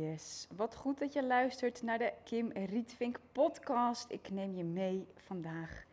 [0.00, 4.10] Yes, wat goed dat je luistert naar de Kim Rietvink podcast.
[4.10, 5.84] Ik neem je mee vandaag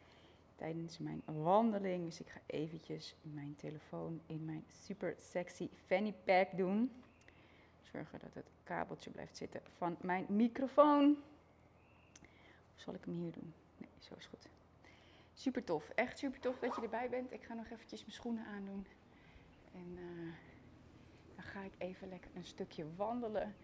[0.56, 2.06] tijdens mijn wandeling.
[2.06, 6.92] Dus ik ga eventjes mijn telefoon in mijn super sexy fanny pack doen.
[7.82, 11.18] Zorgen dat het kabeltje blijft zitten van mijn microfoon.
[12.76, 13.54] Of zal ik hem hier doen?
[13.78, 14.48] Nee, zo is goed.
[15.34, 17.32] Super tof, echt super tof dat je erbij bent.
[17.32, 18.88] Ik ga nog eventjes mijn schoenen aandoen.
[19.74, 20.34] En eh,
[21.36, 23.56] dan ga ik even lekker een stukje wandelen.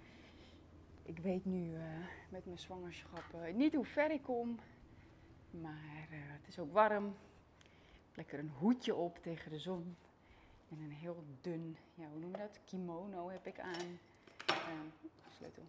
[1.05, 1.81] Ik weet nu eh,
[2.29, 3.23] met mijn zwangerschap
[3.53, 4.59] niet hoe ver ik kom.
[5.51, 7.15] Maar eh, het is ook warm.
[8.13, 9.95] Lekker een hoedje op tegen de zon.
[10.69, 12.59] En een heel dun, ja, hoe noem je dat?
[12.65, 13.99] Kimono heb ik aan.
[14.45, 14.87] Ehm,
[15.29, 15.63] sleutel.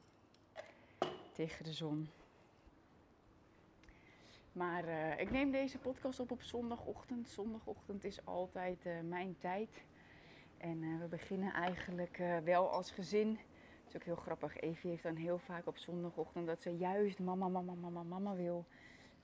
[1.32, 2.08] Tegen de zon.
[4.52, 7.28] Maar eh, ik neem deze podcast op op zondagochtend.
[7.28, 9.84] Zondagochtend is altijd mijn tijd.
[10.58, 13.38] En we beginnen eigenlijk wel als gezin.
[13.94, 14.60] Is ook heel grappig.
[14.60, 18.64] Evie heeft dan heel vaak op zondagochtend dat ze juist mama, mama, mama, mama wil.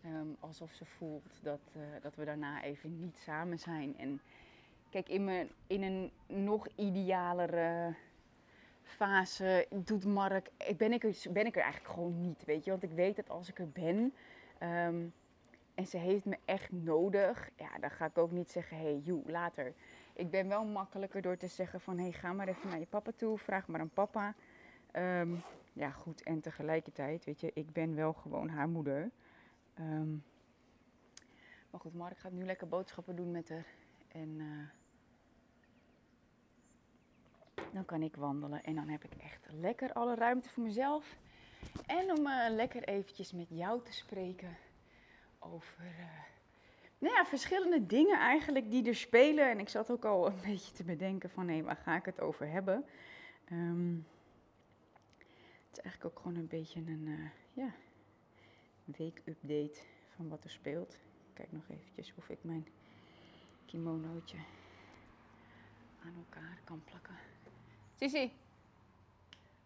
[0.03, 3.99] Ehm, alsof ze voelt dat, eh, dat we daarna even niet samen zijn.
[3.99, 4.21] En
[4.91, 7.95] kijk, in, mijn, in een nog idealere
[8.83, 10.51] fase doet Mark.
[10.77, 12.71] Ben ik, er, ben ik er eigenlijk gewoon niet, weet je.
[12.71, 14.15] Want ik weet dat als ik er ben.
[14.59, 15.07] ehm,
[15.75, 17.51] en ze heeft me echt nodig.
[17.57, 19.75] Ja, dan ga ik ook niet zeggen, hé, hey, joe, later.
[20.13, 22.87] Ik ben wel makkelijker door te zeggen van, hé, hey, ga maar even naar je
[22.87, 23.39] papa toe.
[23.39, 24.35] Vraag maar aan papa.
[24.93, 25.35] Ehm,
[25.73, 26.23] ja, goed.
[26.23, 29.11] En tegelijkertijd, weet je, ik ben wel gewoon haar moeder.
[29.75, 30.11] Ehm,
[31.71, 33.67] maar goed, Mark gaat nu lekker boodschappen doen met haar.
[34.09, 34.69] En eh,
[37.73, 38.63] dan kan ik wandelen.
[38.63, 41.17] En dan heb ik echt lekker alle ruimte voor mezelf.
[41.87, 44.57] En om eh, lekker eventjes met jou te spreken
[45.39, 46.29] over eh,
[46.99, 49.51] nou ja, verschillende dingen eigenlijk die er spelen.
[49.51, 52.21] En ik zat ook al een beetje te bedenken van, hé, waar ga ik het
[52.21, 52.85] over hebben?
[53.45, 53.97] Ehm,
[55.71, 57.73] het is eigenlijk ook gewoon een beetje een eh, ja,
[58.85, 59.81] week-update
[60.17, 60.93] van wat er speelt.
[60.93, 62.67] Ik kijk nog eventjes of ik mijn
[63.67, 64.39] kimonootje
[66.05, 67.17] aan elkaar kan plakken.
[67.97, 68.33] Sissi,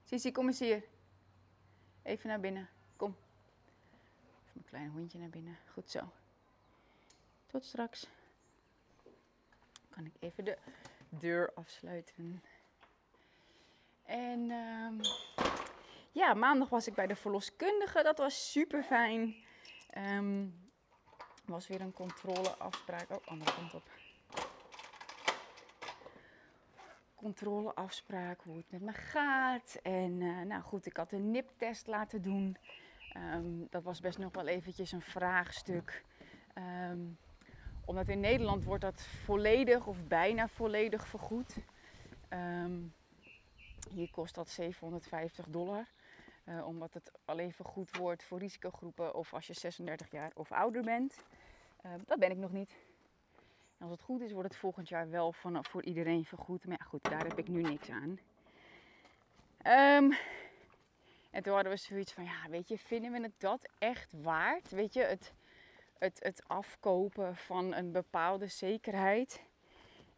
[0.04, 0.84] Sissi, kom eens hier.
[2.02, 3.16] Even naar binnen, kom.
[4.42, 5.58] Even mijn kleine hondje naar binnen.
[5.72, 6.12] Goed zo.
[7.46, 8.06] Tot straks.
[9.88, 10.58] Kan ik even de
[11.08, 12.42] deur afsluiten.
[14.04, 15.00] En ehm,
[16.14, 18.02] ja, maandag was ik bij de verloskundige.
[18.02, 19.34] Dat was super fijn.
[21.44, 23.10] was weer een controleafspraak.
[23.10, 23.82] Oh, andere kant op.
[27.14, 29.78] Controleafspraak, hoe het met me gaat.
[29.82, 32.56] En eh, nou goed, ik had een niptest laten doen.
[33.12, 36.04] Ehm, dat was best nog wel eventjes een vraagstuk.
[36.54, 37.00] Ehm,
[37.84, 41.56] omdat in Nederland wordt dat volledig of bijna volledig vergoed.
[42.28, 42.80] Ehm,
[43.90, 45.93] hier kost dat 750 dollar.
[46.44, 50.82] Eh, omdat het alleen vergoed wordt voor risicogroepen of als je 36 jaar of ouder
[50.82, 51.16] bent.
[51.82, 52.76] Ehm, dat ben ik nog niet.
[53.78, 56.66] En als het goed is, wordt het volgend jaar wel voor iedereen vergoed.
[56.66, 58.18] Maar ja, goed, daar heb ik nu niks aan.
[59.62, 60.12] Ehm,
[61.30, 64.70] en toen hadden we zoiets van, ja, weet je, vinden we het dat echt waard?
[64.70, 65.32] Weet je, het,
[65.98, 69.42] het, het afkopen van een bepaalde zekerheid.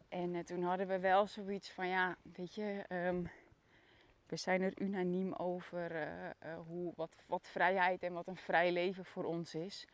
[0.08, 3.24] En eh, toen hadden we wel zoiets van, ja, weet je, ehm,
[4.26, 6.32] we zijn er unaniem over eh, eh,
[6.66, 9.86] hoe, wat, wat vrijheid en wat een vrij leven voor ons is.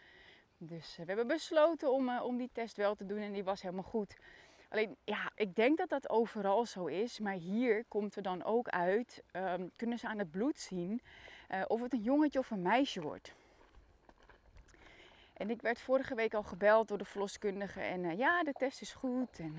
[0.56, 3.62] Dus eh, we hebben besloten om, om die test wel te doen en die was
[3.62, 4.16] helemaal goed.
[4.68, 8.68] Alleen, ja, ik denk dat dat overal zo is, maar hier komt er dan ook
[8.68, 11.02] uit, ehm, kunnen ze aan het bloed zien
[11.66, 13.34] of het een jongetje of een meisje wordt.
[15.32, 18.92] En ik werd vorige week al gebeld door de verloskundige en ja, de test is
[18.92, 19.56] goed en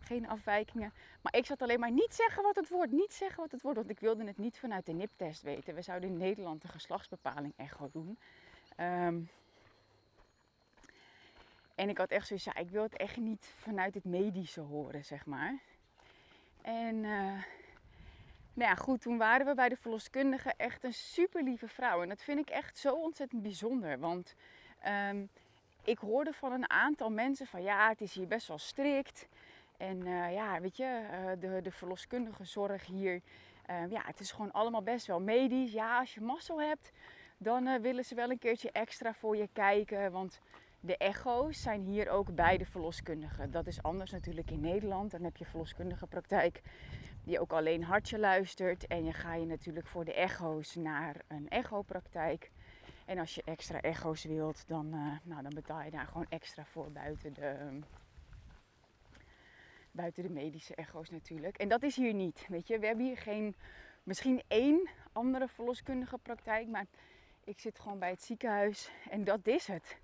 [0.00, 0.92] geen afwijkingen.
[1.22, 3.78] Maar ik zat alleen maar niet zeggen wat het wordt, niet zeggen wat het wordt,
[3.78, 5.74] want ik wilde het niet vanuit de NIP-test weten.
[5.74, 8.18] We zouden in Nederland de geslachtsbepaling echo doen.
[8.76, 9.20] Ehm,
[11.74, 15.04] en ik had echt zoiets, ja, ik wil het echt niet vanuit het medische horen,
[15.04, 15.58] zeg maar.
[16.62, 17.42] En eh,
[18.58, 22.02] nou ja, goed, toen waren we bij de verloskundige echt een super lieve vrouw.
[22.02, 23.98] En dat vind ik echt zo ontzettend bijzonder.
[23.98, 24.34] Want
[24.80, 25.24] ehm,
[25.84, 29.28] ik hoorde van een aantal mensen van ja, het is hier best wel strikt.
[29.78, 33.22] En eh, ja, weet je, eh, de, de verloskundige zorg hier
[33.68, 35.72] Ehm, ja, het is gewoon allemaal best wel medisch.
[35.72, 36.92] Ja, als je mazzel hebt,
[37.38, 40.12] dan eh, willen ze wel een keertje extra voor je kijken.
[40.12, 40.40] Want
[40.80, 43.50] de echo's zijn hier ook bij de verloskundige.
[43.50, 45.10] Dat is anders natuurlijk in Nederland.
[45.10, 46.62] Dan heb je verloskundige praktijk
[47.24, 48.86] die ook alleen hartje luistert.
[48.86, 52.50] En je ga je natuurlijk voor de echo's naar een echopraktijk.
[53.04, 56.64] En als je extra echo's wilt, dan, eh, nou, dan betaal je daar gewoon extra
[56.64, 57.78] voor buiten de,
[59.90, 61.56] buiten de medische echo's natuurlijk.
[61.56, 62.46] En dat is hier niet.
[62.48, 63.54] Weet je, we hebben hier geen,
[64.02, 66.86] misschien één andere verloskundige praktijk, maar
[67.44, 69.96] ik zit gewoon bij het ziekenhuis en dat is het.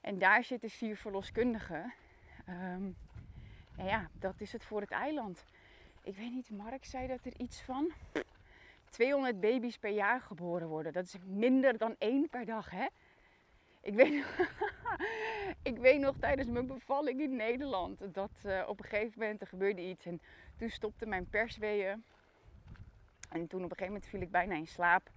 [0.00, 1.94] En daar zitten vier verloskundigen.
[2.46, 2.90] Ehm,
[3.76, 5.44] en ja, dat is het voor het eiland.
[6.02, 7.92] Ik weet niet, Mark zei dat er iets van
[8.90, 10.92] 200 baby's per jaar geboren worden.
[10.92, 12.86] Dat is minder dan één per dag, hè?
[13.86, 14.24] Ik weet,
[15.72, 19.46] ik weet nog tijdens mijn bevalling in Nederland dat uh, op een gegeven moment er
[19.46, 20.20] gebeurde iets en
[20.56, 22.04] toen stopte mijn persweeën.
[23.30, 25.10] En toen op een gegeven moment viel ik bijna in slaap.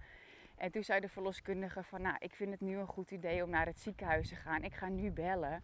[0.56, 3.50] En toen zei de verloskundige van, nou, ik vind het nu een goed idee om
[3.50, 4.62] naar het ziekenhuis te gaan.
[4.62, 5.62] Ik ga nu bellen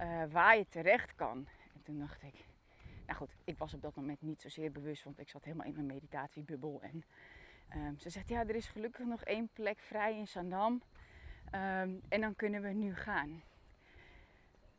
[0.00, 1.48] uh, waar je terecht kan.
[1.74, 2.34] En toen dacht ik,
[3.06, 5.74] nou goed, ik was op dat moment niet zozeer bewust, want ik zat helemaal in
[5.74, 6.82] mijn meditatiebubbel.
[6.82, 7.04] En
[7.76, 10.82] um, ze zegt, ja, er is gelukkig nog één plek vrij in Sandam.
[11.54, 13.42] Um, en dan kunnen we nu gaan.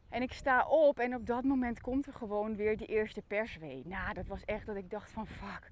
[0.10, 3.82] En ik sta op en op dat moment komt er gewoon weer die eerste perswee.
[3.86, 5.72] Nou, dat was echt dat ik dacht van fuck.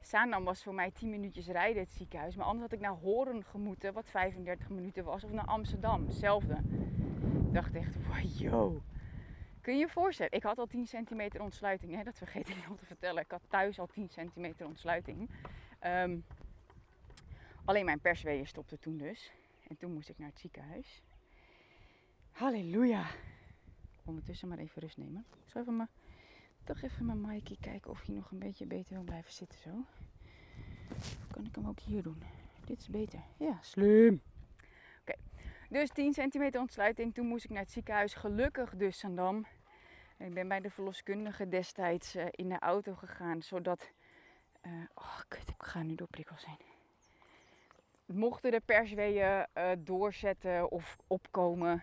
[0.00, 2.36] Zaandam was voor mij 10 minuutjes rijden het ziekenhuis.
[2.36, 5.24] Maar anders had ik naar Horen gemoeten, wat 35 minuten was.
[5.24, 6.54] Of naar Amsterdam, hetzelfde.
[7.46, 8.76] Ik dacht echt, wow.
[9.60, 10.32] Kun je je voorstellen?
[10.32, 11.94] Ik had al 10 centimeter ontsluiting.
[11.94, 12.02] Hè?
[12.02, 13.22] Dat vergeet ik nog te vertellen.
[13.22, 15.30] Ik had thuis al 10 centimeter ontsluiting.
[15.86, 16.24] Um,
[17.64, 19.32] alleen mijn persweeën stopte toen dus.
[19.74, 21.02] En toen moest ik naar het ziekenhuis.
[22.30, 23.06] Halleluja.
[24.04, 25.24] Ondertussen maar even rust nemen.
[25.44, 25.88] Ik zal even mijn,
[26.64, 29.84] toch even mijn Mikey kijken of hij nog een beetje beter wil blijven zitten zo.
[31.30, 32.22] Kan ik hem ook hier doen?
[32.64, 33.20] Dit is beter.
[33.36, 34.22] Ja, slim.
[35.00, 35.14] Oké,
[35.68, 37.14] dus 10 centimeter ontsluiting.
[37.14, 38.14] Toen moest ik naar het ziekenhuis.
[38.14, 39.46] Gelukkig dus Sandam.
[40.18, 43.90] Ik ben bij de verloskundige destijds uh, in de auto gegaan, zodat...
[44.62, 46.73] Uh, oh, kut, ik ga nu door prikkels heen
[48.06, 51.82] mochten de persweeën uh, doorzetten of opkomen,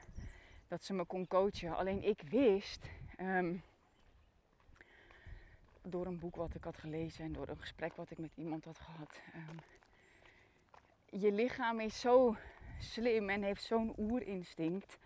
[0.68, 1.76] dat ze me kon coachen.
[1.76, 2.90] Alleen ik wist,
[3.20, 3.64] um,
[5.82, 8.66] door een boek wat ik had gelezen en door een gesprek wat ik met iemand
[8.66, 9.22] had gehad.
[9.36, 9.60] Um,
[11.20, 12.36] je lichaam is zo
[12.80, 14.98] slim en heeft zo'n oerinstinct.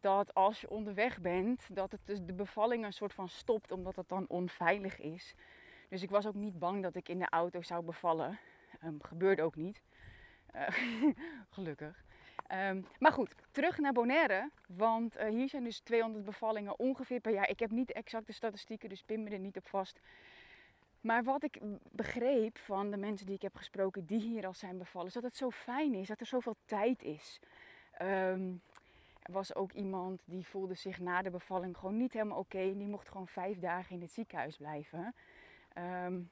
[0.00, 3.96] Dat als je onderweg bent, dat het dus de bevalling een soort van stopt, omdat
[3.96, 5.34] het dan onveilig is.
[5.88, 8.38] Dus ik was ook niet bang dat ik in de auto zou bevallen.
[8.84, 9.82] Um, gebeurde ook niet.
[10.54, 11.12] Uh,
[11.56, 12.04] gelukkig.
[12.52, 14.50] Um, maar goed, terug naar Bonaire.
[14.66, 17.48] Want uh, hier zijn dus 200 bevallingen ongeveer per jaar.
[17.48, 20.00] Ik heb niet exacte statistieken, dus pin me er niet op vast.
[21.00, 21.58] Maar wat ik
[21.90, 25.22] begreep van de mensen die ik heb gesproken die hier al zijn bevallen, is dat
[25.22, 27.40] het zo fijn is, dat er zoveel tijd is.
[28.02, 28.62] Um,
[29.22, 32.58] er was ook iemand die voelde zich na de bevalling gewoon niet helemaal oké.
[32.58, 35.14] En die mocht gewoon vijf dagen in het ziekenhuis blijven.
[36.04, 36.30] Um,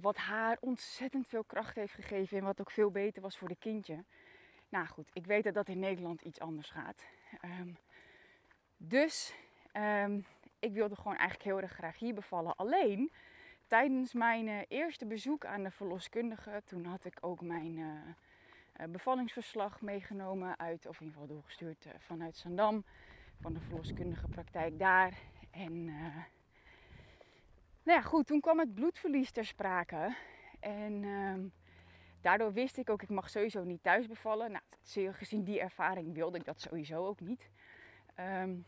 [0.00, 3.56] wat haar ontzettend veel kracht heeft gegeven en wat ook veel beter was voor de
[3.56, 4.04] kindje.
[4.68, 7.04] Nou goed, ik weet dat dat in Nederland iets anders gaat.
[7.44, 7.76] Um,
[8.76, 9.34] dus
[9.72, 10.26] um,
[10.58, 12.56] ik wilde gewoon eigenlijk heel erg graag hier bevallen.
[12.56, 13.12] Alleen
[13.66, 18.86] tijdens mijn uh, eerste bezoek aan de verloskundige, toen had ik ook mijn uh, uh,
[18.88, 22.84] bevallingsverslag meegenomen uit, of in ieder geval doorgestuurd vanuit Zandam,
[23.40, 25.18] van de verloskundige praktijk daar.
[25.50, 25.90] En
[27.82, 30.16] nou ja, goed, toen kwam het bloedverlies ter sprake.
[30.60, 31.34] En uh,
[32.20, 34.50] daardoor wist ik ook, ik mag sowieso niet thuis bevallen.
[34.50, 37.50] Nou, gezien die ervaring wilde ik dat sowieso ook niet.
[38.16, 38.66] Um,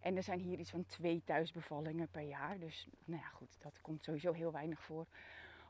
[0.00, 2.58] en er zijn hier iets van twee thuisbevallingen per jaar.
[2.58, 5.06] Dus nou ja, goed, dat komt sowieso heel weinig voor.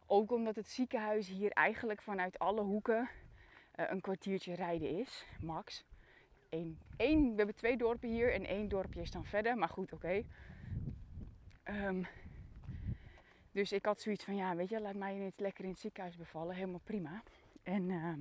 [0.07, 3.09] Ook omdat het ziekenhuis hier eigenlijk vanuit alle hoeken
[3.77, 5.85] uh, een kwartiertje rijden is, max.
[6.49, 9.57] Eén, één, we hebben twee dorpen hier en één dorpje is dan verder.
[9.57, 10.25] Maar goed, oké.
[11.65, 11.87] Okay.
[11.87, 12.07] Um,
[13.53, 16.17] dus ik had zoiets van, ja, weet je, laat mij niet lekker in het ziekenhuis
[16.17, 16.55] bevallen.
[16.55, 17.23] Helemaal prima.
[17.63, 18.15] En uh,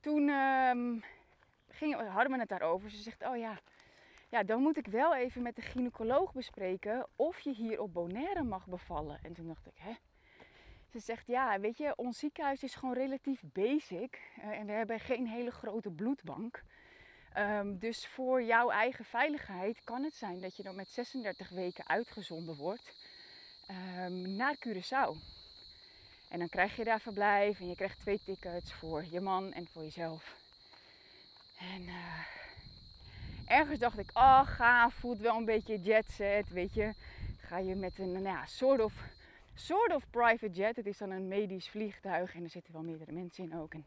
[0.00, 1.02] toen uh,
[1.68, 2.90] ging, hadden we het daarover.
[2.90, 3.58] Ze zegt, oh ja,
[4.28, 8.42] ja, dan moet ik wel even met de gynaecoloog bespreken of je hier op Bonaire
[8.42, 9.18] mag bevallen.
[9.22, 9.92] En toen dacht ik, hè?
[10.88, 14.32] Ze zegt, ja, weet je, ons ziekenhuis is gewoon relatief basic.
[14.38, 16.62] Uh, en we hebben geen hele grote bloedbank.
[17.38, 21.88] Um, dus voor jouw eigen veiligheid kan het zijn dat je dan met 36 weken
[21.88, 22.92] uitgezonden wordt
[23.70, 25.16] um, naar Curaçao.
[26.28, 29.66] En dan krijg je daar verblijf en je krijgt twee tickets voor je man en
[29.72, 30.36] voor jezelf.
[31.58, 32.24] En uh,
[33.46, 36.92] ergens dacht ik, oh gaaf, voelt wel een beetje jet set, weet je.
[37.38, 38.92] ga je met een nou ja, soort of,
[39.54, 40.76] soort of private jet.
[40.76, 43.74] Het is dan een medisch vliegtuig en er zitten wel meerdere mensen in ook.
[43.74, 43.86] En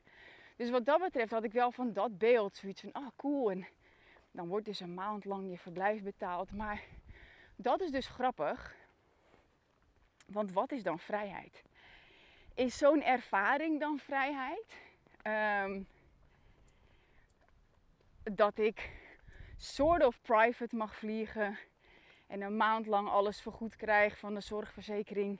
[0.57, 3.51] dus wat dat betreft had ik wel van dat beeld zoiets van, ah cool.
[3.51, 3.67] En
[4.31, 6.51] dan wordt dus een maand lang je verblijf betaald.
[6.51, 6.83] Maar
[7.55, 8.75] dat is dus grappig.
[10.25, 11.63] Want wat is dan vrijheid?
[12.53, 14.81] Is zo'n ervaring dan vrijheid?
[15.21, 15.81] Ehm,
[18.23, 18.91] dat ik
[19.57, 21.57] soort of private mag vliegen
[22.27, 25.39] en een maand lang alles vergoed krijg van de zorgverzekering,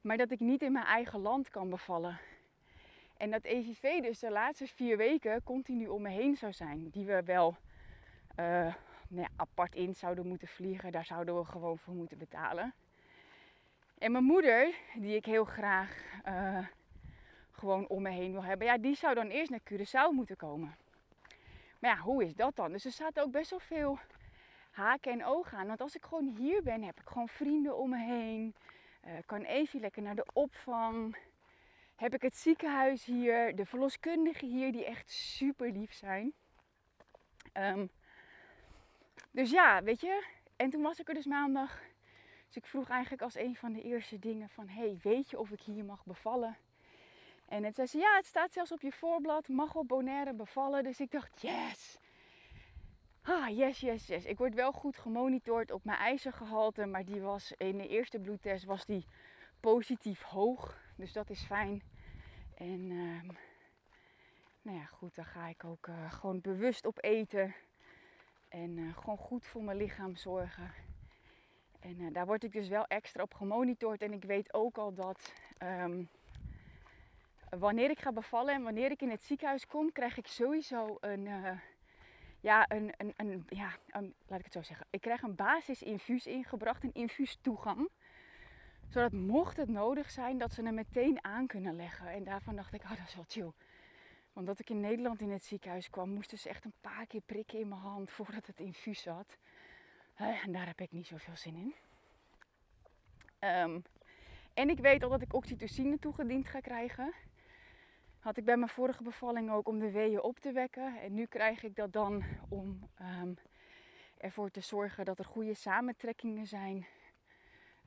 [0.00, 2.18] maar dat ik niet in mijn eigen land kan bevallen.
[3.16, 7.04] En dat EVV dus de laatste vier weken continu om me heen zou zijn, die
[7.04, 7.56] we wel
[8.40, 8.74] uh,
[9.08, 12.74] nou ja, apart in zouden moeten vliegen, daar zouden we gewoon voor moeten betalen.
[13.98, 16.66] En mijn moeder, die ik heel graag uh,
[17.50, 20.76] gewoon om me heen wil hebben, ja, die zou dan eerst naar Curaçao moeten komen.
[21.78, 22.72] Maar ja, hoe is dat dan?
[22.72, 23.98] Dus er staat ook best wel veel
[24.70, 25.66] haken en ogen aan.
[25.66, 28.54] Want als ik gewoon hier ben, heb ik gewoon vrienden om me heen.
[29.06, 31.16] Uh, kan even lekker naar de opvang.
[31.96, 36.32] Heb ik het ziekenhuis hier, de verloskundigen hier, die echt super lief zijn.
[37.54, 37.90] Um,
[39.30, 40.26] dus ja, weet je.
[40.56, 41.80] En toen was ik er dus maandag.
[42.46, 44.68] Dus ik vroeg eigenlijk als een van de eerste dingen van...
[44.68, 46.56] hey, weet je of ik hier mag bevallen?
[47.48, 49.48] En het zei ze, ja, het staat zelfs op je voorblad.
[49.48, 50.84] Mag op Bonaire bevallen.
[50.84, 51.98] Dus ik dacht, yes.
[53.22, 54.24] Ah, yes, yes, yes.
[54.24, 56.86] Ik word wel goed gemonitord op mijn ijzergehalte.
[56.86, 59.06] Maar die was in de eerste bloedtest was die
[59.60, 60.84] positief hoog.
[60.96, 61.82] Dus dat is fijn.
[62.54, 63.22] En uh,
[64.62, 67.54] nou ja, goed, dan ga ik ook uh, gewoon bewust op eten.
[68.48, 70.72] En uh, gewoon goed voor mijn lichaam zorgen.
[71.80, 74.02] En uh, daar word ik dus wel extra op gemonitord.
[74.02, 76.08] En ik weet ook al dat um,
[77.48, 81.28] wanneer ik ga bevallen en wanneer ik in het ziekenhuis kom, krijg ik sowieso een,
[82.40, 83.76] ja, een, een, een, ja,
[84.26, 84.86] laat ik het zo zeggen.
[84.90, 87.88] Ik krijg een basisinfuus ingebracht, een infuustoegang.
[88.88, 92.08] Zodat mocht het nodig zijn, dat ze hem meteen aan kunnen leggen.
[92.08, 93.52] En daarvan dacht ik, oh dat is wel chill.
[94.32, 97.20] Want dat ik in Nederland in het ziekenhuis kwam, moesten ze echt een paar keer
[97.20, 99.38] prikken in mijn hand voordat het infuus zat.
[100.14, 101.74] En daar heb ik niet zoveel zin in.
[103.48, 103.82] Um,
[104.54, 107.12] en ik weet al dat ik oxytocine toegediend ga krijgen.
[108.18, 111.00] Had ik bij mijn vorige bevalling ook om de weeën op te wekken.
[111.00, 113.34] En nu krijg ik dat dan om um,
[114.16, 116.86] ervoor te zorgen dat er goede samentrekkingen zijn.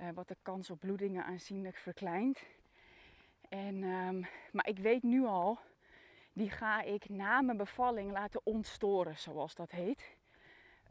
[0.01, 2.39] Uh, wat de kans op bloedingen aanzienlijk verkleint.
[3.49, 5.59] En, um, maar ik weet nu al,
[6.33, 10.17] die ga ik na mijn bevalling laten ontstoren, zoals dat heet.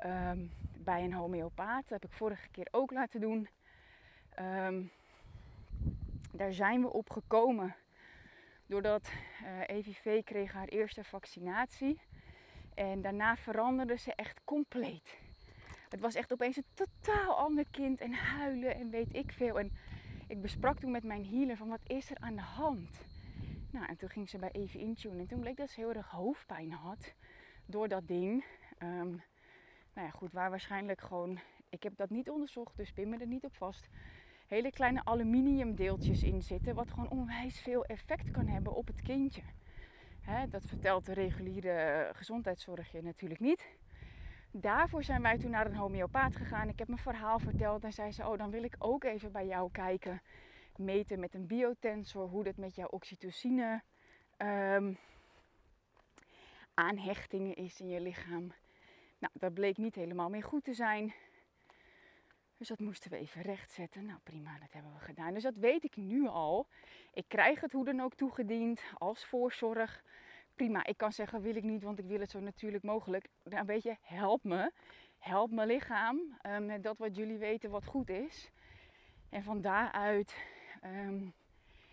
[0.05, 1.88] Um, bij een homeopaat.
[1.88, 3.49] Dat heb ik vorige keer ook laten doen.
[6.33, 7.77] daar zijn we op gekomen
[8.69, 9.11] Doordat
[9.45, 12.00] eh, EVV kreeg haar eerste vaccinatie.
[12.75, 15.19] En daarna veranderde ze echt compleet.
[15.88, 19.59] Het was echt opeens een totaal ander kind en huilen en weet ik veel.
[19.59, 19.73] En
[20.26, 23.07] ik besprak toen met mijn healer van wat is er aan de hand.
[23.71, 26.11] Nou, en toen ging ze bij Even Intune en toen bleek dat ze heel erg
[26.11, 27.14] hoofdpijn had
[27.66, 28.45] door dat ding.
[28.83, 29.23] Um,
[29.95, 33.26] nou ja, goed, waar waarschijnlijk gewoon, ik heb dat niet onderzocht, dus pin me er
[33.26, 33.88] niet op vast
[34.49, 39.42] hele kleine aluminiumdeeltjes in zitten, wat gewoon onwijs veel effect kan hebben op het kindje.
[40.50, 43.78] dat vertelt de reguliere gezondheidszorg je natuurlijk niet.
[44.61, 46.69] Daarvoor zijn wij toen naar een homeopaat gegaan.
[46.69, 49.47] Ik heb mijn verhaal verteld en zei ze: Oh, dan wil ik ook even bij
[49.47, 50.23] jou kijken.
[50.77, 53.83] Meten met een biotensor hoe dat met jouw oxytocine
[54.38, 54.99] um,
[56.75, 58.53] aanhechtingen is in je lichaam.
[59.19, 61.15] Nou, dat bleek niet helemaal meer goed te zijn.
[62.57, 64.07] Dus dat moesten we even rechtzetten.
[64.07, 65.35] Nou prima, dat hebben we gedaan.
[65.35, 66.67] Dus dat weet ik nu al.
[67.12, 70.03] Ik krijg het hoe dan ook toegediend als voorzorg.
[70.59, 73.29] Prima, ik kan zeggen wil ik niet, want ik wil het zo natuurlijk mogelijk.
[73.45, 74.73] Nou weet je, help me.
[75.19, 78.50] Help mijn lichaam um, met dat wat jullie weten wat goed is.
[79.29, 80.37] En van daaruit
[80.85, 81.35] um,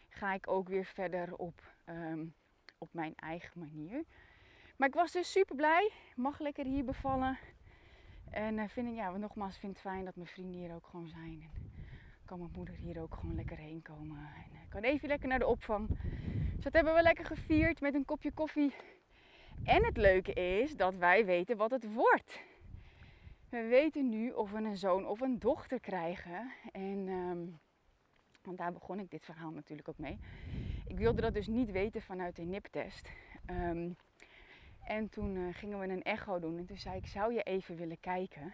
[0.09, 2.33] ga ik ook weer verder op, um,
[2.77, 4.03] op mijn eigen manier.
[4.77, 5.91] Maar ik was dus super blij.
[6.15, 7.37] Mag lekker hier bevallen.
[8.31, 11.07] En uh, vind ik, ja, nogmaals, vind het fijn dat mijn vrienden hier ook gewoon
[11.07, 11.49] zijn.
[12.25, 14.17] Kan mijn moeder hier ook gewoon lekker heen komen.
[14.17, 15.87] En uh, kan even lekker naar de opvang.
[16.55, 18.73] Dus dat hebben we lekker gevierd met een kopje koffie.
[19.63, 22.39] En het leuke is dat wij weten wat het wordt.
[23.49, 26.51] We weten nu of we een zoon of een dochter krijgen.
[26.71, 27.59] En, um,
[28.43, 30.19] want daar begon ik dit verhaal natuurlijk ook mee.
[30.87, 33.09] Ik wilde dat dus niet weten vanuit de NIP-test.
[33.49, 33.95] Um,
[34.83, 36.57] en toen uh, gingen we een echo doen.
[36.57, 38.53] En toen zei ik, zou je even willen kijken?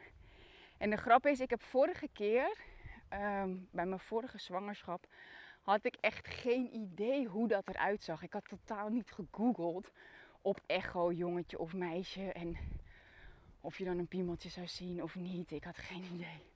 [0.78, 2.58] En de grap is, ik heb vorige keer,
[3.14, 5.08] um, bij mijn vorige zwangerschap,
[5.62, 8.24] had ik echt geen idee hoe dat eruit zag.
[8.24, 9.92] Ik had totaal niet gegoogeld
[10.42, 12.32] op echo, jongetje of meisje.
[12.32, 12.58] En
[13.62, 15.52] of je dan een piemeltje zou zien of niet.
[15.52, 16.50] Ik had geen idee.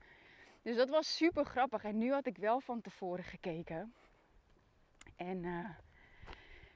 [0.61, 1.83] Dus dat was super grappig.
[1.83, 3.93] En nu had ik wel van tevoren gekeken.
[5.15, 5.69] En eh,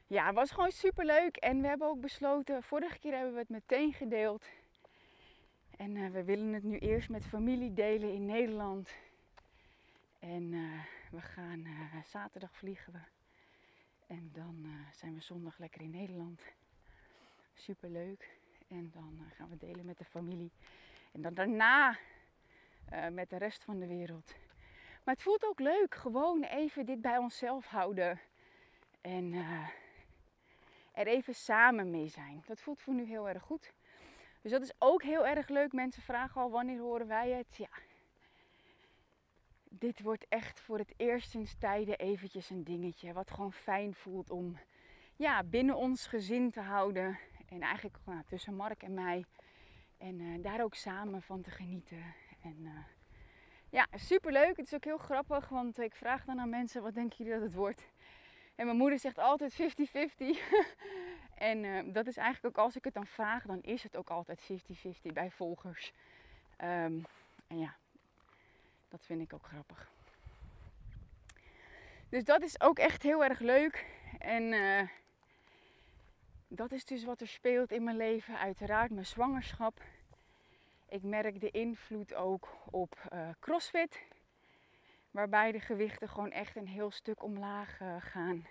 [0.08, 1.38] ja, het was gewoon super leuk.
[1.38, 4.46] En we hebben ook besloten, vorige keer hebben we het meteen gedeeld.
[5.78, 8.90] En eh, we willen het nu eerst met familie delen in Nederland.
[10.20, 13.00] En eh, we gaan eh, zaterdag vliegen we.
[14.08, 16.42] En dan eh, zijn we zondag lekker in Nederland.
[17.54, 18.38] Super leuk.
[18.68, 20.52] En dan gaan we delen met de familie.
[21.12, 21.98] En dan daarna
[23.12, 24.36] met de rest van de wereld.
[25.04, 28.20] Maar het voelt ook leuk, gewoon even dit bij onszelf houden.
[29.02, 29.34] En
[30.94, 32.44] er even samen mee zijn.
[32.46, 33.74] Dat voelt voor nu heel erg goed.
[34.42, 35.72] Dus dat is ook heel erg leuk.
[35.74, 37.56] Mensen vragen al wanneer horen wij het.
[37.56, 37.70] Ja.
[39.70, 43.14] Dit wordt echt voor het eerst sinds tijden eventjes een dingetje.
[43.14, 44.58] Wat gewoon fijn voelt om
[45.16, 47.20] ja, binnen ons gezin te houden.
[47.50, 49.26] En eigenlijk nou, tussen Mark en mij.
[49.98, 52.04] En eh, daar ook samen van te genieten.
[52.42, 52.80] En uh,
[53.70, 54.58] ja, superleuk.
[54.58, 55.50] Het is ook heel grappig.
[55.50, 57.88] Want ik vraag dan aan mensen, wat denken jullie dat het wordt?
[58.56, 59.58] En mijn moeder zegt altijd 50-50.
[61.52, 64.10] en uh, dat is eigenlijk ook als ik het dan vraag, dan is het ook
[64.10, 65.94] altijd 50-50 bij volgers.
[66.62, 67.06] Um,
[67.48, 67.76] en ja,
[68.90, 69.90] dat vind ik ook grappig.
[72.10, 73.86] Dus dat is ook echt heel erg leuk.
[74.20, 74.82] En uh,
[76.48, 78.40] dat is dus wat er speelt in mijn leven.
[78.40, 79.82] Uiteraard mijn zwangerschap.
[80.90, 84.02] Ik merk de invloed ook op uh, CrossFit.
[85.12, 88.48] Waarbij de gewichten gewoon echt een heel stuk omlaag uh, gaan.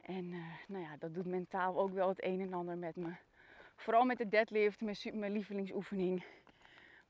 [0.00, 0.30] En
[0.66, 3.12] nou ja, dat doet mentaal ook wel het een en ander met me.
[3.76, 6.24] Vooral met de deadlift, mijn, mijn lievelingsoefening,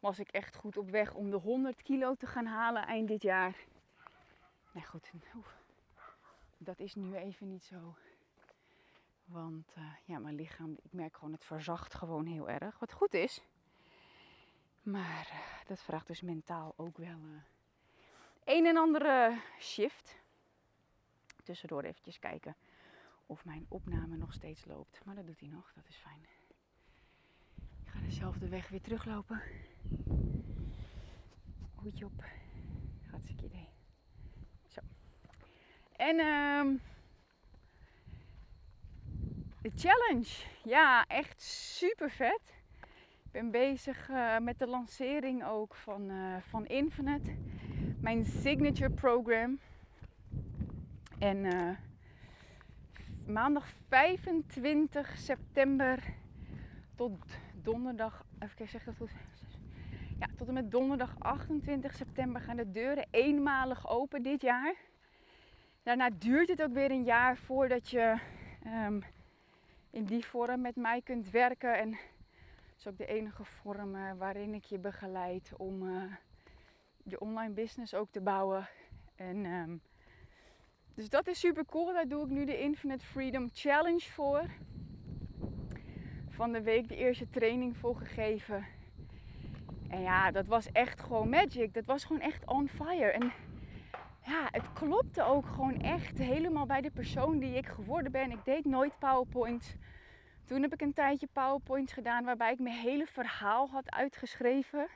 [0.02, 3.22] was ik echt goed op weg om de 100 kilo te gaan halen eind dit
[3.22, 3.56] jaar.
[4.72, 5.12] Nee goed,
[6.58, 7.94] dat is nu even niet zo.
[9.24, 12.78] Want uh, ja, mijn lichaam, ik merk gewoon, het verzacht gewoon heel erg.
[12.78, 13.42] Wat goed is.
[14.82, 17.42] Maar uh, dat vraagt dus mentaal ook wel uh,
[18.44, 20.20] een en andere shift.
[21.42, 22.56] Tussendoor eventjes kijken
[23.26, 25.04] of mijn opname nog steeds loopt.
[25.04, 26.26] Maar dat doet hij nog, dat is fijn.
[28.12, 29.42] Dezelfde weg weer teruglopen.
[31.74, 32.24] Hoedje op.
[33.10, 33.68] Hartstikke idee.
[34.68, 34.80] Zo.
[35.96, 36.80] En um,
[39.62, 40.44] de challenge.
[40.64, 42.40] Ja, echt super vet.
[43.22, 47.36] Ik ben bezig uh, met de lancering ook van, uh, van Infinite.
[48.00, 49.58] Mijn signature program.
[51.18, 51.70] En uh,
[53.26, 56.14] maandag 25 september
[56.94, 58.24] tot donderdag.
[58.34, 59.12] Even kijken, zeg dat goed?
[60.18, 64.74] Ja, tot en met donderdag 28 september gaan de deuren eenmalig open dit jaar.
[65.82, 68.18] Daarna duurt het ook weer een jaar voordat je
[68.66, 69.02] um,
[69.90, 71.78] in die vorm met mij kunt werken.
[71.78, 76.02] En dat is ook de enige vorm uh, waarin ik je begeleid om uh,
[77.02, 78.68] je online business ook te bouwen.
[79.14, 79.80] En, um,
[80.94, 81.92] dus dat is super cool.
[81.92, 84.44] Daar doe ik nu de Infinite Freedom Challenge voor.
[86.42, 88.66] Van de week de eerste training voor gegeven.
[89.88, 91.74] En ja, dat was echt gewoon magic.
[91.74, 93.10] Dat was gewoon echt on fire.
[93.10, 93.32] En
[94.24, 98.30] ja, het klopte ook gewoon echt helemaal bij de persoon die ik geworden ben.
[98.30, 99.74] Ik deed nooit PowerPoints.
[100.44, 104.88] Toen heb ik een tijdje PowerPoints gedaan waarbij ik mijn hele verhaal had uitgeschreven.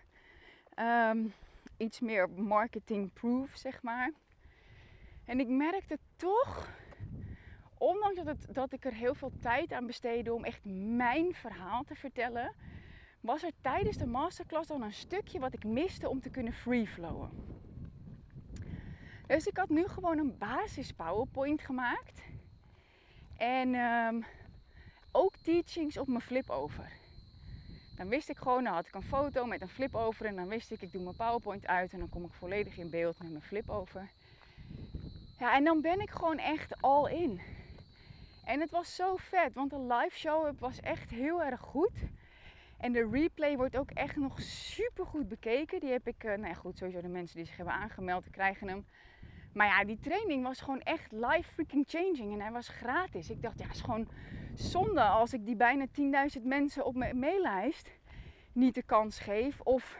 [0.78, 1.32] Um,
[1.76, 4.12] iets meer marketing proof, zeg maar.
[5.24, 6.68] En ik merkte toch,
[7.78, 10.64] ondanks dat, het, dat ik er heel veel tijd aan besteedde om echt
[10.96, 12.54] mijn verhaal te vertellen,
[13.20, 17.30] was er tijdens de masterclass dan een stukje wat ik miste om te kunnen freeflowen.
[19.26, 22.22] Dus ik had nu gewoon een basis PowerPoint gemaakt.
[23.36, 24.24] En um,
[25.12, 26.92] ook teachings op mijn flip over.
[27.96, 30.48] Dan wist ik gewoon, dan had ik een foto met een flip over en dan
[30.48, 33.30] wist ik, ik doe mijn PowerPoint uit en dan kom ik volledig in beeld met
[33.30, 34.10] mijn flip over.
[35.38, 37.40] Ja, en dan ben ik gewoon echt all in.
[38.46, 41.92] En het was zo vet, want de live show was echt heel erg goed.
[42.78, 45.80] En de replay wordt ook echt nog super goed bekeken.
[45.80, 48.68] Die heb ik, uh, nou ja, goed, sowieso de mensen die zich hebben aangemeld, krijgen
[48.68, 48.86] hem.
[49.52, 52.32] Maar ja, die training was gewoon echt live freaking changing.
[52.32, 53.30] En hij was gratis.
[53.30, 54.08] Ik dacht, ja, het is gewoon
[54.54, 55.86] zonde als ik die bijna
[56.38, 57.90] 10.000 mensen op mijn maillijst
[58.52, 59.60] niet de kans geef.
[59.60, 59.98] Of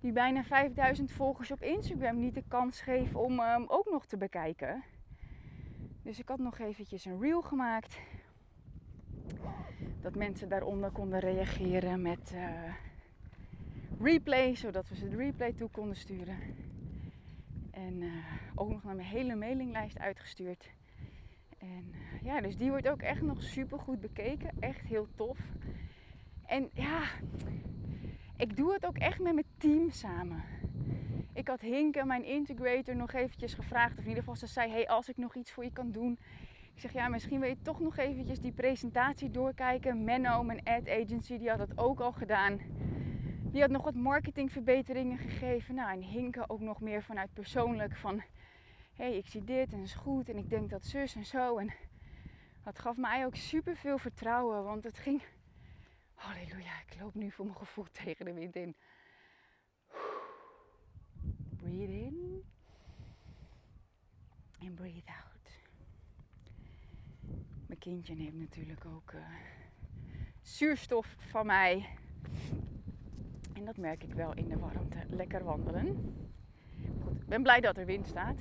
[0.00, 4.16] die bijna 5000 volgers op Instagram niet de kans geef om hem ook nog te
[4.16, 4.84] bekijken.
[6.06, 7.98] Dus ik had nog eventjes een reel gemaakt.
[10.00, 12.74] Dat mensen daaronder konden reageren met uh,
[14.00, 16.36] replay, zodat we ze de replay toe konden sturen.
[17.70, 18.12] En uh,
[18.54, 20.70] ook nog naar mijn hele mailinglijst uitgestuurd.
[21.58, 24.50] En uh, ja, dus die wordt ook echt nog super goed bekeken.
[24.60, 25.38] Echt heel tof.
[26.46, 27.02] En ja,
[28.36, 30.42] ik doe het ook echt met mijn team samen.
[31.36, 33.92] Ik had Hinke, mijn integrator, nog eventjes gevraagd.
[33.92, 36.18] Of in ieder geval, ze zei, hey, als ik nog iets voor je kan doen.
[36.74, 40.04] Ik zeg, ja, misschien wil je toch nog eventjes die presentatie doorkijken.
[40.04, 42.60] Menno, mijn ad agency, die had dat ook al gedaan.
[43.42, 45.74] Die had nog wat marketingverbeteringen gegeven.
[45.74, 48.22] Nou, en Hinke ook nog meer vanuit persoonlijk van...
[48.94, 51.56] Hey, ik zie dit en is goed en ik denk dat zus en zo.
[51.56, 51.72] En
[52.64, 55.22] dat gaf mij ook super veel vertrouwen, want het ging...
[56.14, 58.76] Halleluja, ik loop nu voor mijn gevoel tegen de wind in.
[61.66, 62.44] Breathe in.
[64.58, 65.50] En breathe out.
[67.66, 69.20] Mijn kindje neemt natuurlijk ook uh,
[70.42, 71.86] zuurstof van mij.
[73.54, 74.98] En dat merk ik wel in de warmte.
[75.08, 76.14] Lekker wandelen.
[77.02, 78.38] Goed, ik ben blij dat er wind staat.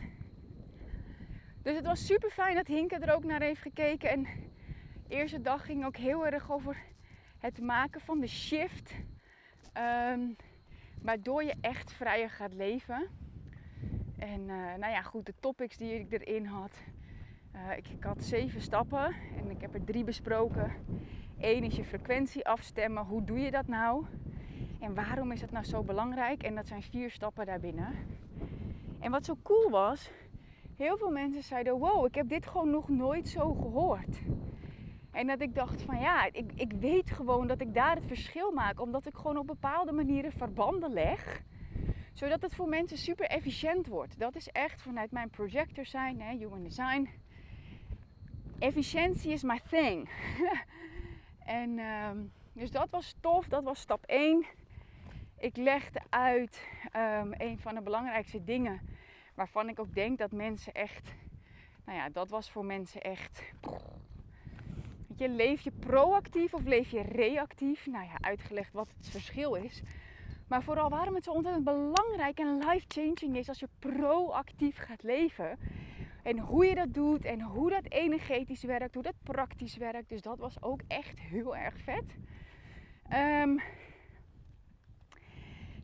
[1.61, 4.09] Dus het was super fijn dat Hinke er ook naar heeft gekeken.
[4.09, 4.23] En
[5.07, 6.83] de eerste dag ging ook heel erg over
[7.38, 8.93] het maken van de shift.
[10.11, 10.35] Um,
[11.06, 13.08] waardoor je echt vrijer gaat leven.
[14.18, 16.72] En uh, nou ja, goed, de topics die ik erin had.
[17.56, 20.72] Uh, ik, ik, had zeven stappen en ik heb er drie besproken.
[21.39, 23.04] Eén is je frequentie afstemmen.
[23.04, 24.06] Hoe doe je dat nou?
[24.80, 26.44] En waarom is het nou zo belangrijk?
[26.44, 27.94] En dat zijn vier stappen daarbinnen.
[29.00, 30.12] En wat zo cool was,
[30.76, 34.22] heel veel mensen zeiden: Wow, ik heb dit gewoon nog nooit zo gehoord.
[35.15, 38.51] En dat ik dacht van ja, ik, ik weet gewoon dat ik daar het verschil
[38.51, 38.82] maak.
[38.82, 41.41] Omdat ik gewoon op bepaalde manieren verbanden leg.
[42.13, 44.19] Zodat het voor mensen super efficiënt wordt.
[44.19, 47.10] Dat is echt vanuit mijn projector zijn, hè, human design.
[48.60, 50.10] Efficiëntie is my thing.
[51.60, 54.45] en um, dus dat was tof, dat was stap 1.
[55.38, 58.82] Ik legde uit um, een van de belangrijkste dingen
[59.34, 61.15] waarvan ik ook denk dat mensen echt,
[61.86, 63.54] nou ja, dat was voor mensen echt
[65.19, 67.86] je, leef je proactief of leef je reactief?
[67.86, 69.82] Nou ja, uitgelegd wat het verschil is.
[70.47, 75.60] Maar vooral waarom het zo ontzettend belangrijk en life-changing is als je proactief gaat leven.
[76.23, 80.10] En hoe je dat doet en hoe dat energetisch werkt, hoe dat praktisch werkt.
[80.10, 82.17] Dus dat was ook echt heel erg vet.
[83.13, 83.62] Um,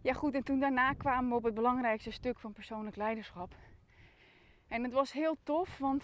[0.02, 3.56] ja goed, en toen daarna kwamen we op het belangrijkste stuk van persoonlijk leiderschap.
[4.68, 6.04] En het was heel tof, want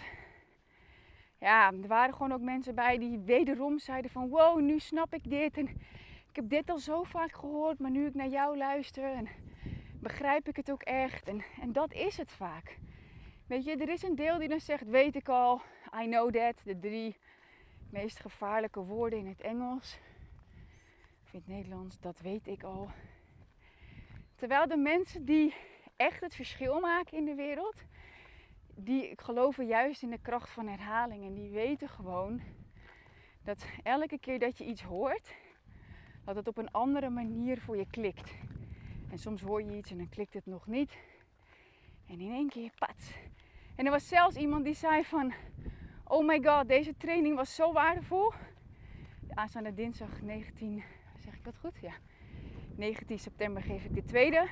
[1.39, 5.29] ja, er waren gewoon ook mensen bij die wederom zeiden van wow, nu snap ik
[5.29, 5.57] dit.
[5.57, 5.67] En
[6.29, 9.27] ik heb dit al zo vaak gehoord, maar nu ik naar jou luister, en
[10.01, 11.27] begrijp ik het ook echt.
[11.27, 12.77] En, en dat is het vaak.
[13.47, 15.61] Weet je, er is een deel die dan zegt, weet ik al,
[16.01, 16.55] I know that.
[16.63, 17.17] De drie
[17.89, 19.99] meest gevaarlijke woorden in het Engels.
[21.23, 22.89] Of in het Nederlands, dat weet ik al.
[24.35, 25.53] Terwijl de mensen die
[25.95, 27.83] echt het verschil maken in de wereld,
[28.79, 31.25] die geloven juist in de kracht van herhaling.
[31.25, 32.41] En die weten gewoon
[33.43, 35.35] dat elke keer dat je iets hoort,
[36.25, 38.31] dat het op een andere manier voor je klikt.
[39.11, 40.97] En soms hoor je iets en dan klikt het nog niet.
[42.07, 43.13] En in één keer, pats.
[43.75, 45.33] En er was zelfs iemand die zei van,
[46.03, 48.33] oh my god, deze training was zo waardevol.
[49.29, 50.83] Aanstaande dinsdag 19,
[51.23, 51.77] zeg ik dat goed?
[51.81, 51.93] Ja.
[52.75, 54.49] 19 september geef ik de tweede.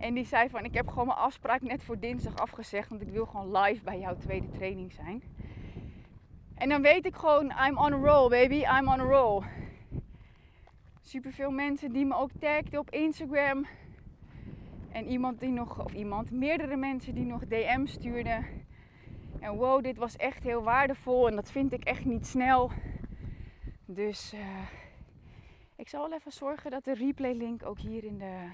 [0.00, 3.08] En die zei van, ik heb gewoon mijn afspraak net voor dinsdag afgezegd, want ik
[3.08, 5.22] wil gewoon live bij jouw tweede training zijn.
[6.54, 9.42] En dan weet ik gewoon, I'm on a roll baby, I'm on a roll.
[11.00, 13.66] Super veel mensen die me ook tagden op Instagram.
[14.92, 18.46] En iemand die nog, of iemand, meerdere mensen die nog DM stuurden.
[19.40, 22.70] En wow, dit was echt heel waardevol en dat vind ik echt niet snel.
[23.84, 24.40] Dus uh,
[25.76, 28.48] ik zal wel even zorgen dat de replay link ook hier in de,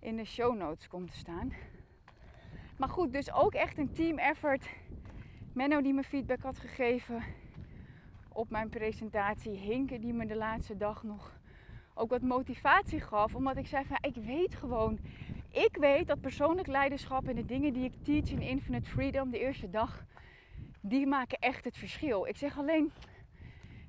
[0.00, 1.52] in de show notes komt te staan.
[2.76, 4.68] Maar goed, dus ook echt een team effort.
[5.52, 7.22] Menno die me feedback had gegeven
[8.28, 9.52] op mijn presentatie.
[9.52, 11.38] Hinke die me de laatste dag nog
[11.94, 13.34] ook wat motivatie gaf.
[13.34, 14.98] Omdat ik zei van ik weet gewoon.
[15.52, 19.38] Ik weet dat persoonlijk leiderschap en de dingen die ik teach in Infinite Freedom de
[19.38, 20.04] eerste dag.
[20.80, 22.26] Die maken echt het verschil.
[22.26, 22.92] Ik zeg alleen,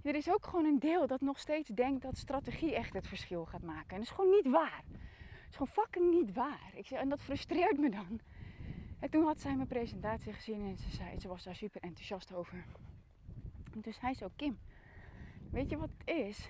[0.04, 3.46] er is ook gewoon een deel dat nog steeds denkt dat strategie echt het verschil
[3.46, 3.90] gaat maken.
[3.90, 4.84] En dat is gewoon niet waar
[5.52, 6.72] is gewoon fucking niet waar.
[6.74, 8.20] Ik zei, en dat frustreert me dan.
[9.00, 12.34] En toen had zij mijn presentatie gezien en ze zei, ze was daar super enthousiast
[12.34, 12.66] over.
[13.74, 14.60] En toen zei Kim,
[15.52, 16.50] weet je wat het is?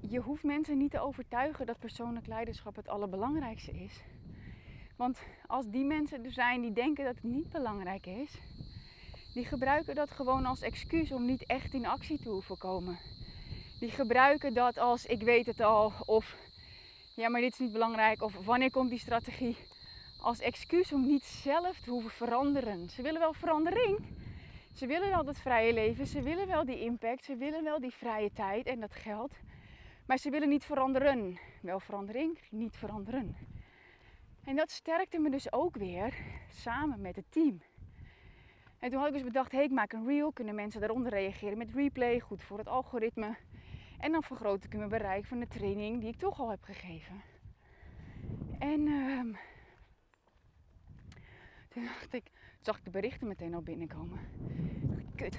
[0.00, 4.02] Je hoeft mensen niet te overtuigen dat persoonlijk leiderschap het allerbelangrijkste is.
[4.96, 8.40] Want als die mensen er zijn die denken dat het niet belangrijk is,
[9.34, 12.98] die gebruiken dat gewoon als excuus om niet echt in actie te hoeven komen.
[13.80, 16.36] Die gebruiken dat als ik weet het al of
[17.14, 18.22] ja, maar dit is niet belangrijk.
[18.22, 19.56] Of wanneer komt die strategie?
[20.20, 22.90] Als excuus om niet zelf te hoeven veranderen.
[22.90, 23.98] Ze willen wel verandering.
[24.74, 26.06] Ze willen wel dat vrije leven.
[26.06, 27.24] Ze willen wel die impact.
[27.24, 29.32] Ze willen wel die vrije tijd en dat geld.
[30.06, 31.38] Maar ze willen niet veranderen.
[31.62, 33.36] Wel verandering, niet veranderen.
[34.44, 36.14] En dat sterkte me dus ook weer
[36.48, 37.62] samen met het team.
[38.78, 40.32] En toen had ik dus bedacht, hey, ik maak een reel.
[40.32, 42.20] Kunnen mensen daaronder reageren met replay?
[42.20, 43.36] Goed voor het algoritme.
[44.04, 47.22] En dan vergroot ik mijn bereik van de training die ik toch al heb gegeven.
[48.58, 49.32] En ehm,
[51.68, 54.20] toen dacht ik, zag ik de berichten meteen al binnenkomen.
[55.16, 55.38] Kut.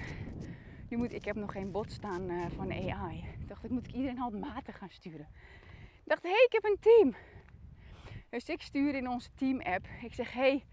[0.88, 3.24] Nu moet, ik heb nog geen bot staan uh, van AI.
[3.40, 5.28] Ik dacht, ik moet ik iedereen handmatig gaan sturen.
[5.72, 7.14] Ik dacht, hé, hey, ik heb een team.
[8.28, 9.86] Dus ik stuur in onze team app.
[10.02, 10.64] Ik zeg, hé, hey,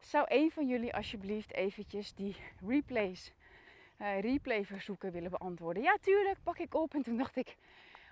[0.00, 3.32] zou een van jullie alsjeblieft eventjes die replays,
[4.00, 5.82] uh, replay verzoeken willen beantwoorden?
[5.82, 6.94] Ja, tuurlijk, pak ik op.
[6.94, 7.56] En toen dacht ik,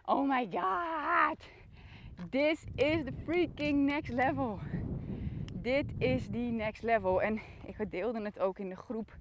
[0.04, 1.48] oh my god,
[2.30, 4.58] this is the freaking next level.
[5.54, 7.22] Dit is die next level.
[7.22, 9.16] En ik deelde het ook in de groep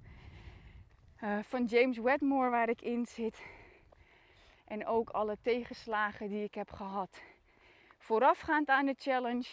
[1.24, 3.42] uh, van James Wedmore waar ik in zit.
[4.64, 7.22] En ook alle tegenslagen die ik heb gehad.
[7.98, 9.48] Voorafgaand aan de challenge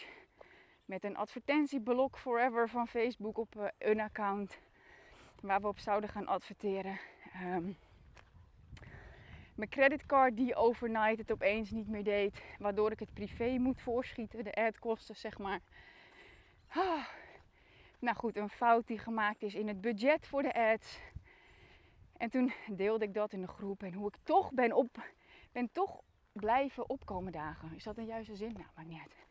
[0.86, 4.60] met een advertentieblok forever van Facebook op uh, een account
[5.46, 7.00] waar we op zouden gaan adverteren.
[7.44, 7.78] Um,
[9.56, 14.44] mijn creditcard die overnight het opeens niet meer deed, waardoor ik het privé moet voorschieten,
[14.44, 15.60] de adkosten zeg maar.
[16.68, 17.06] Ah.
[18.00, 21.00] Nou goed, een fout die gemaakt is in het budget voor de ads.
[22.18, 25.04] En toen deelde ik dat in de groep en hoe ik toch ben, op,
[25.52, 27.76] ben toch blijven opkomen dagen.
[27.76, 28.54] Is dat een juiste zin?
[28.54, 29.26] Nou, maakt niet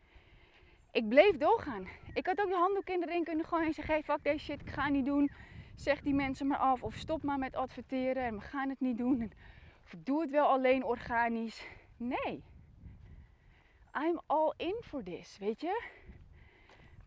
[0.95, 1.87] ik bleef doorgaan.
[2.13, 4.43] Ik had ook de handdoek in de ring kunnen gooien en zeggen: hey, fuck deze
[4.43, 5.31] shit, ik ga niet doen.
[5.75, 8.97] Zeg die mensen maar af of stop maar met adverteren en we gaan het niet
[8.97, 9.31] doen.
[9.83, 11.67] Of doe het wel alleen organisch.
[11.97, 12.43] Nee.
[13.97, 15.83] I'm all in for this, weet je?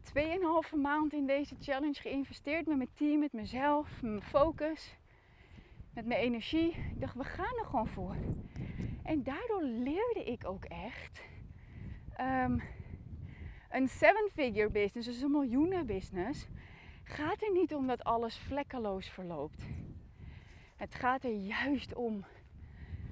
[0.00, 4.94] Tweeënhalve maand in deze challenge geïnvesteerd met mijn team, met mezelf, met mijn focus,
[5.94, 6.68] met mijn energie.
[6.68, 8.16] Ik dacht, we gaan er gewoon voor.
[9.02, 11.20] En daardoor leerde ik ook echt
[12.20, 12.62] um,
[13.70, 16.46] een seven-figure business, dus een miljoenen business,
[17.08, 19.62] gaat er niet om dat alles vlekkeloos verloopt.
[20.76, 22.24] Het gaat er juist om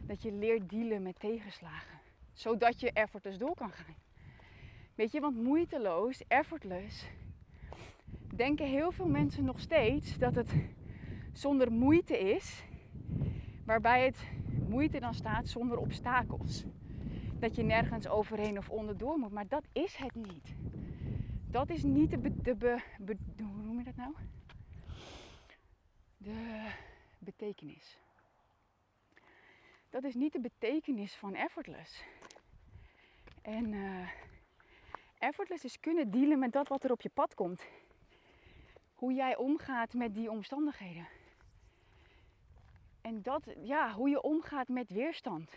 [0.07, 1.99] dat je leert dealen met tegenslagen,
[2.33, 3.95] zodat je effortless door kan gaan.
[4.95, 7.07] Weet je, want moeiteloos, effortless,
[8.35, 10.55] denken heel veel mensen nog steeds dat het
[11.33, 12.65] zonder moeite is,
[13.65, 14.29] waarbij het
[14.69, 16.65] moeite dan staat zonder obstakels
[17.39, 19.33] dat je nergens overheen of onderdoor moet.
[19.33, 20.55] Maar dat is het niet.
[21.51, 23.36] Dat is niet de, be, de?
[26.27, 26.71] De
[27.19, 27.99] betekenis.
[29.91, 32.03] Dat is niet de betekenis van effortless.
[33.43, 34.09] En uh,
[35.19, 37.63] effortless is kunnen dealen met dat wat er op je pad komt.
[38.95, 41.09] Hoe jij omgaat met die omstandigheden.
[43.01, 45.51] En dat, ja, hoe je omgaat met weerstand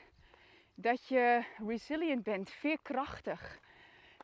[0.74, 3.60] dat je resilient bent, veerkrachtig.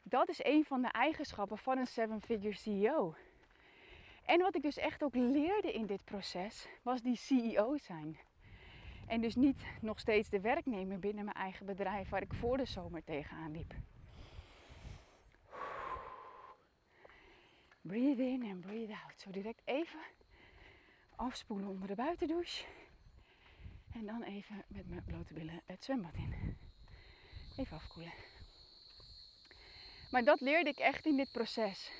[0.03, 3.15] Dat is een van de eigenschappen van een seven-figure CEO.
[4.25, 8.17] En wat ik dus echt ook leerde in dit proces, was die CEO zijn.
[9.07, 12.65] En dus niet nog steeds de werknemer binnen mijn eigen bedrijf waar ik voor de
[12.65, 13.73] zomer tegenaan liep.
[17.81, 19.19] Breathe in en breathe out.
[19.19, 19.99] Zo direct even
[21.15, 22.65] afspoelen onder de buitendouche.
[23.93, 26.57] En dan even met mijn blote billen het zwembad in.
[27.57, 28.13] Even afkoelen.
[30.11, 31.91] Maar dat leerde ik echt in dit proces.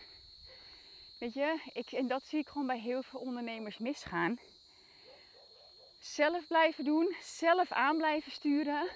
[1.18, 4.40] Weet je, ik, en dat zie ik gewoon bij heel veel ondernemers misgaan.
[6.00, 8.90] Zelf blijven doen, zelf aan blijven sturen.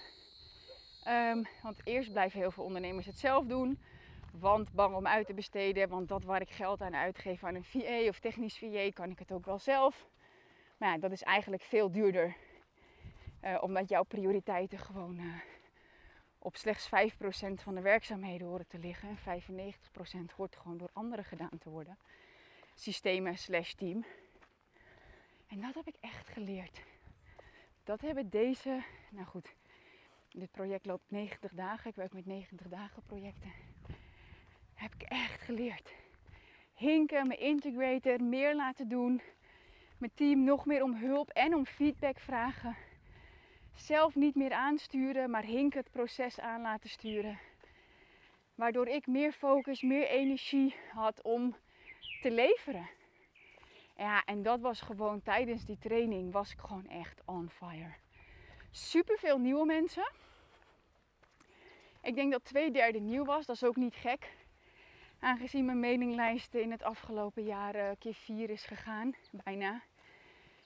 [1.08, 3.80] Um, want eerst blijven heel veel ondernemers het zelf doen.
[4.34, 7.64] Want bang om uit te besteden, want dat waar ik geld aan uitgeef aan een
[7.64, 10.06] VA of technisch VA, kan ik het ook wel zelf.
[10.78, 12.36] Maar ja, dat is eigenlijk veel duurder
[13.44, 15.34] uh, omdat jouw prioriteiten gewoon uh,
[16.39, 16.89] op slechts 5%
[17.54, 19.17] van de werkzaamheden horen te liggen.
[19.25, 19.41] En
[20.32, 21.97] 95% hoort gewoon door anderen gedaan te worden.
[22.75, 24.06] Systemen slash team.
[25.47, 26.82] En dat heb ik echt geleerd.
[27.84, 29.56] Dat hebben deze, nou goed,
[30.30, 31.89] dit project loopt 90 dagen.
[31.89, 33.52] Ik werk met 90 dagen projecten.
[34.73, 35.93] Heb ik echt geleerd.
[36.73, 39.21] Hinken, me integraten, meer laten doen.
[39.97, 42.75] Mijn team nog meer om hulp en om feedback vragen
[43.80, 47.39] zelf niet meer aansturen, maar Hink het proces aan laten sturen.
[48.56, 51.56] Waardoor ik meer focus, meer energie had om
[52.22, 52.89] te leveren.
[53.98, 57.94] Ja, en dat was gewoon tijdens die training was ik gewoon echt on fire.
[58.72, 60.12] Super veel nieuwe mensen.
[62.02, 63.46] Ik denk dat twee derde nieuw was.
[63.46, 64.32] Dat is ook niet gek.
[65.20, 69.15] Aangezien mijn mailinglijst in het afgelopen jaar uh, keer vier is gegaan.
[69.32, 69.82] Bijna.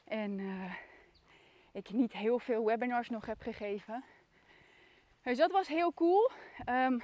[0.04, 0.74] En uh,
[1.74, 4.04] ik niet heel veel webinars nog heb gegeven.
[5.22, 6.32] Dus dat was heel cool.
[6.66, 7.00] Ehm,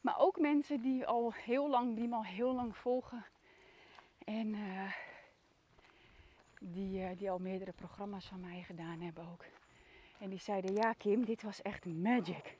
[0.00, 3.24] maar ook mensen die al heel lang, die me al heel lang volgen.
[4.24, 4.92] En eh,
[6.60, 9.44] die, eh, die al meerdere programma's van mij gedaan hebben ook.
[10.20, 12.56] En die zeiden, ja Kim, dit was echt magic.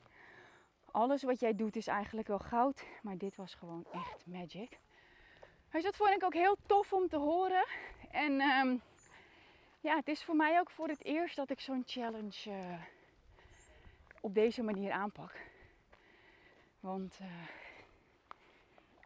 [0.91, 4.79] Alles wat jij doet is eigenlijk wel goud, maar dit was gewoon echt magic.
[5.71, 7.67] Dus dat vond ik ook heel tof om te horen.
[8.11, 8.77] En ehm,
[9.81, 12.83] ja, het is voor mij ook voor het eerst dat ik zo'n challenge eh,
[14.21, 15.35] op deze manier aanpak.
[16.81, 17.49] Want uh,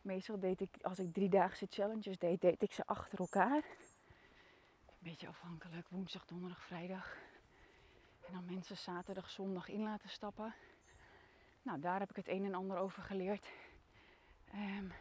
[0.02, 3.64] meestal deed ik, als ik driedaagse challenges deed, deed ik ze achter elkaar.
[4.87, 7.16] Een beetje afhankelijk, woensdag, donderdag, vrijdag.
[8.26, 10.54] En dan mensen zaterdag, zondag in laten stappen.
[11.62, 13.50] Nou, daar heb ik het een en ander over geleerd.
[14.54, 14.92] Um,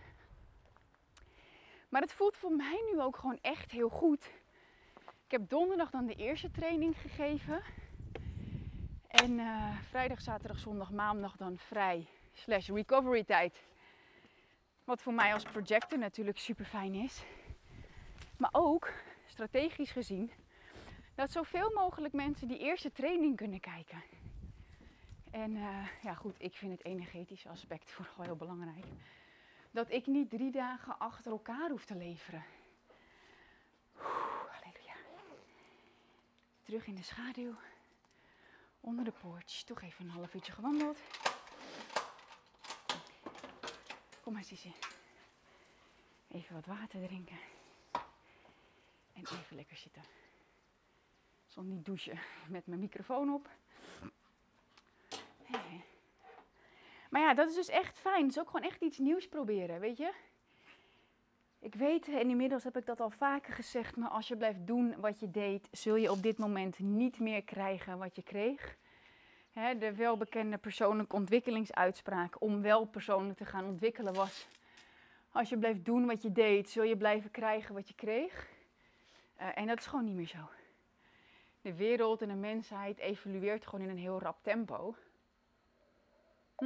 [1.89, 4.31] maar het voelt voor mij nu ook gewoon echt heel goed.
[5.31, 7.61] Ik heb donderdag dan de eerste training gegeven.
[9.07, 13.63] En uh, vrijdag, zaterdag, zondag, maandag dan vrij slash recovery tijd.
[14.83, 17.23] Wat voor mij als projector natuurlijk super fijn is.
[18.37, 18.91] Maar ook
[19.25, 20.31] strategisch gezien
[21.15, 24.03] dat zoveel mogelijk mensen die eerste training kunnen kijken.
[25.31, 28.85] En uh, ja goed, ik vind het energetische aspect vooral heel belangrijk.
[29.71, 32.43] Dat ik niet drie dagen achter elkaar hoef te leveren.
[33.95, 34.05] Oeh,
[34.51, 34.95] halleluja.
[36.71, 37.55] Terug in de schaduw.
[38.79, 39.63] Onder de porch.
[39.63, 40.99] Toch even een half uurtje gewandeld.
[44.21, 44.73] Kom maar, Sissi.
[46.27, 47.37] Even wat water drinken.
[49.13, 50.01] En even lekker zitten.
[51.45, 53.49] Zal niet douchen met mijn microfoon op.
[57.09, 58.21] Maar ja, dat is dus echt fijn.
[58.21, 60.13] Het is ook gewoon echt iets nieuws proberen, weet je.
[61.61, 64.95] Ik weet, en inmiddels heb ik dat al vaker gezegd, maar als je blijft doen
[64.99, 68.77] wat je deed, zul je op dit moment niet meer krijgen wat je kreeg.
[69.53, 74.47] de welbekende persoonlijke ontwikkelingsuitspraak om wel persoonlijk te gaan ontwikkelen was.
[75.31, 78.49] Als je blijft doen wat je deed, zul je blijven krijgen wat je kreeg.
[79.41, 80.49] Uh, en dat is gewoon niet meer zo.
[81.61, 84.95] De wereld en de mensheid evolueert gewoon in een heel rap tempo.
[86.55, 86.65] Hm.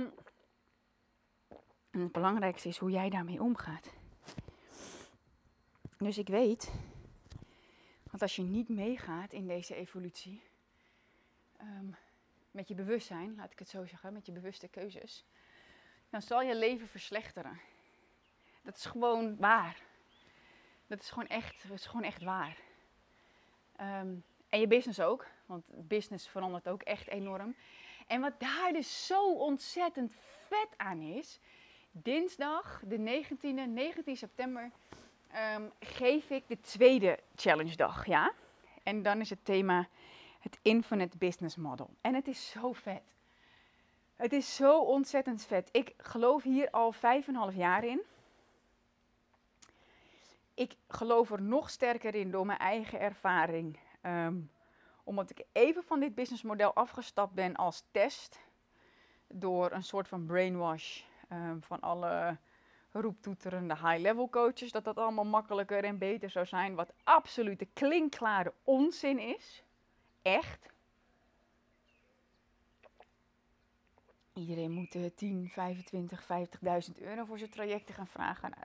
[1.92, 3.94] En het belangrijkste is hoe jij daarmee omgaat.
[6.06, 6.72] Dus ik weet
[8.12, 10.42] dat als je niet meegaat in deze evolutie,
[11.62, 11.96] um,
[12.52, 15.26] met je bewustzijn, laat ik het zo zeggen, met je bewuste keuzes,
[16.10, 17.60] dan zal je leven verslechteren.
[18.62, 19.82] Dat is gewoon waar.
[20.88, 22.58] Dat is gewoon echt, dat is gewoon echt waar.
[23.82, 27.56] Um, en je business ook, want business verandert ook echt enorm.
[28.08, 30.14] En wat daar dus zo ontzettend
[30.48, 31.40] vet aan is,
[31.92, 34.72] dinsdag, de 19e, 19 september,
[35.36, 38.34] um, geef ik de tweede challenge dag, ja.
[38.84, 39.88] En dan is het thema
[40.40, 41.90] het Infinite Business Model.
[42.02, 43.02] En het is zo vet.
[44.16, 45.70] Het is zo ontzettend vet.
[45.72, 48.02] Ik geloof hier al vijf en een half jaar in.
[50.54, 53.80] Ik geloof er nog sterker in door mijn eigen ervaring.
[54.02, 54.52] Um,
[55.04, 58.40] omdat ik even van dit businessmodel afgestapt ben als test.
[59.28, 62.38] Door een soort van brainwash um, van alle
[63.02, 64.72] roeptoeterende high-level coaches.
[64.72, 66.76] Dat dat allemaal makkelijker en beter zou zijn.
[66.76, 69.64] Wat absolute klinkklare onzin is.
[70.22, 70.74] Echt.
[74.34, 78.50] Iedereen moet 10, 25, 50.000 euro voor zijn trajecten gaan vragen.
[78.50, 78.64] Nou,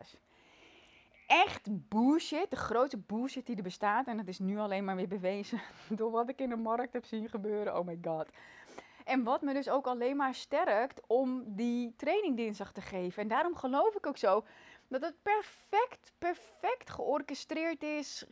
[1.27, 2.51] echt bullshit.
[2.51, 4.07] De grootste bullshit die er bestaat.
[4.07, 5.61] En dat is nu alleen maar weer bewezen
[5.99, 7.79] door wat ik in de markt heb zien gebeuren.
[7.79, 8.29] Oh my god.
[9.11, 13.23] En wat me dus ook alleen maar sterkt om die training dinsdag te geven.
[13.23, 14.45] En daarom geloof ik ook zo
[14.89, 18.25] dat het perfect, perfect georchestreerd is.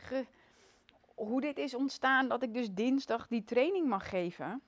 [1.15, 4.61] hoe dit is ontstaan, dat ik dus dinsdag die training mag geven.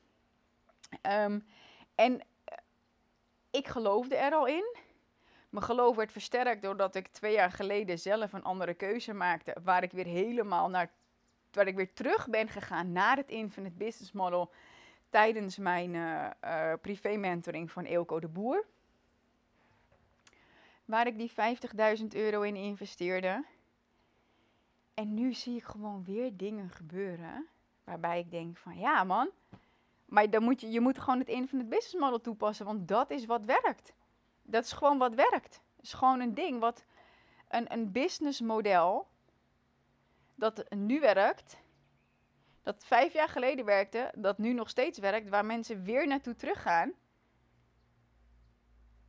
[1.01, 1.39] Ehm,
[1.95, 2.57] en eh,
[3.51, 4.75] ik geloofde er al in.
[5.49, 9.55] Mijn geloof werd versterkt doordat ik twee jaar geleden zelf een andere keuze maakte.
[9.63, 10.91] Waar ik weer helemaal naar.
[11.51, 14.51] Waar ik weer terug ben gegaan naar het Infinite Business Model.
[15.11, 18.65] Tijdens mijn uh, uh, privé mentoring van Eelco de Boer.
[20.85, 21.31] Waar ik die
[21.99, 23.45] 50.000 euro in investeerde.
[24.93, 27.47] En nu zie ik gewoon weer dingen gebeuren.
[27.83, 29.29] Waarbij ik denk van ja man.
[30.05, 32.65] Maar dan moet je, je moet gewoon het Infinite Business Model toepassen.
[32.65, 33.93] Want dat is wat werkt.
[34.41, 35.61] Dat is gewoon wat werkt.
[35.75, 36.85] Het is gewoon een ding wat
[37.47, 39.07] een, een businessmodel
[40.35, 41.57] dat nu werkt,
[42.61, 46.93] dat vijf jaar geleden werkte, dat nu nog steeds werkt, waar mensen weer naartoe teruggaan.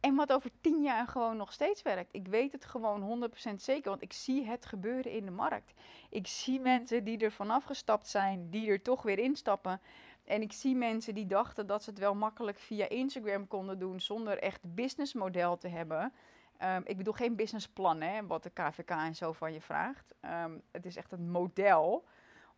[0.01, 2.15] En wat over tien jaar gewoon nog steeds werkt.
[2.15, 5.73] Ik weet het gewoon 100% zeker, want ik zie het gebeuren in de markt.
[6.11, 9.81] Ik zie mensen die er vanaf gestapt zijn, die er toch weer instappen.
[10.25, 14.01] En ik zie mensen die dachten dat ze het wel makkelijk via Instagram konden doen
[14.01, 16.13] zonder echt businessmodel te hebben.
[16.57, 20.15] Ehm, ik bedoel geen businessplan, hè, wat de KVK en zo van je vraagt.
[20.21, 22.05] Ehm, het is echt een model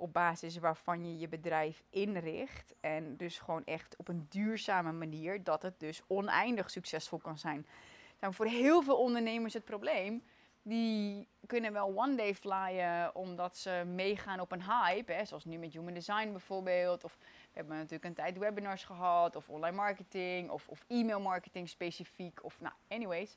[0.05, 2.75] op basis waarvan je je bedrijf inricht.
[2.81, 7.67] En dus gewoon echt op een duurzame manier dat het dus oneindig succesvol kan zijn.
[8.21, 10.23] Nou, voor heel veel ondernemers het probleem.
[10.63, 15.13] Die kunnen wel one day flyen omdat ze meegaan op een hype.
[15.13, 17.05] Hè, zoals nu met Human Design bijvoorbeeld.
[17.05, 19.37] Of we hebben natuurlijk een tijd webinars gehad.
[19.37, 20.51] Of online marketing.
[20.51, 22.45] Of, of e-mail marketing specifiek.
[22.45, 23.37] Of nou, anyways.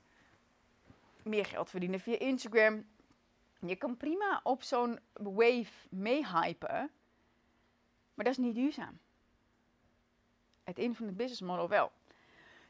[1.23, 2.85] Meer geld verdienen via Instagram.
[3.59, 6.91] Je kan prima op zo'n wave meehypen.
[8.13, 8.99] Maar dat is niet duurzaam.
[10.63, 11.91] Het infinite business model wel.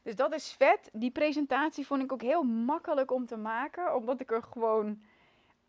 [0.01, 0.89] Dus dat is vet.
[0.93, 3.95] Die presentatie vond ik ook heel makkelijk om te maken.
[3.95, 5.01] Omdat ik er gewoon...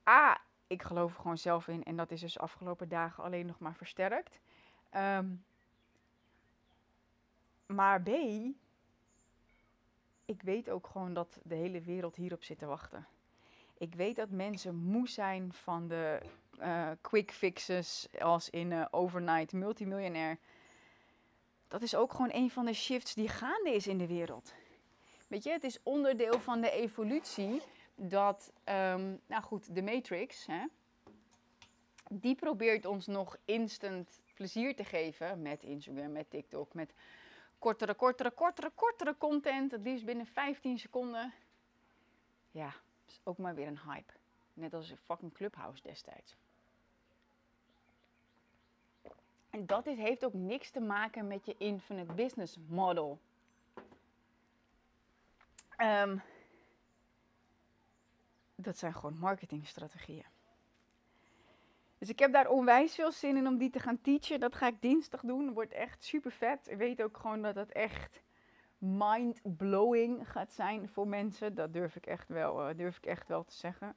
[0.09, 1.85] A, ik geloof er gewoon zelf in.
[1.85, 4.41] En dat is dus afgelopen dagen alleen nog maar versterkt.
[4.91, 5.27] Ehm,
[7.67, 8.09] maar B,
[10.25, 13.07] ik weet ook gewoon dat de hele wereld hierop zit te wachten.
[13.79, 16.21] Ik weet dat mensen moe zijn van de
[16.61, 20.39] uh, quick fixes als in uh, overnight multimiljonair.
[21.69, 24.55] Dat is ook gewoon een van de shifts die gaande is in de wereld.
[25.29, 27.63] Weet je, het is onderdeel van de evolutie
[27.95, 30.65] dat, um, nou goed, de Matrix, hè,
[32.11, 36.93] die probeert ons nog instant plezier te geven met Instagram, met TikTok, met
[37.59, 41.33] kortere, kortere, kortere, kortere content, het liefst binnen 15 seconden.
[42.51, 42.75] Ja,
[43.09, 44.13] is ook maar weer een hype.
[44.55, 46.37] Net als fucking Clubhouse destijds.
[49.51, 53.19] En dat heeft ook niks te maken met je infinite business model.
[55.77, 56.23] Um,
[58.55, 60.27] dat zijn gewoon marketingstrategieën.
[61.99, 64.41] Dus ik heb daar onwijs veel zin in om die te gaan teachen.
[64.41, 65.45] Dat ga ik dinsdag doen.
[65.45, 66.69] Dat wordt echt super vet.
[66.69, 68.23] Ik weet ook gewoon dat het echt
[68.79, 71.55] mind-blowing gaat zijn voor mensen.
[71.55, 73.97] Dat durf ik echt wel, uh, durf ik echt wel te zeggen.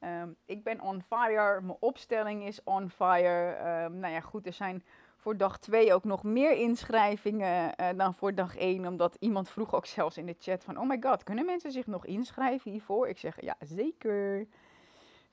[0.00, 1.60] Um, ik ben on fire.
[1.60, 3.56] Mijn opstelling is on fire.
[3.84, 4.84] Um, nou ja, goed, er zijn
[5.16, 8.86] voor dag 2 ook nog meer inschrijvingen uh, dan voor dag 1.
[8.86, 10.78] Omdat iemand vroeg ook zelfs in de chat van...
[10.78, 13.08] Oh my god, kunnen mensen zich nog inschrijven hiervoor?
[13.08, 14.46] Ik zeg, ja, zeker.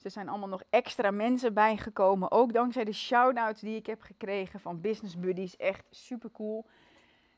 [0.02, 2.32] Er zijn allemaal nog extra mensen bijgekomen.
[2.32, 5.56] Ook dankzij de shout-outs die ik heb gekregen van Business Buddies.
[5.56, 6.66] Echt super cool.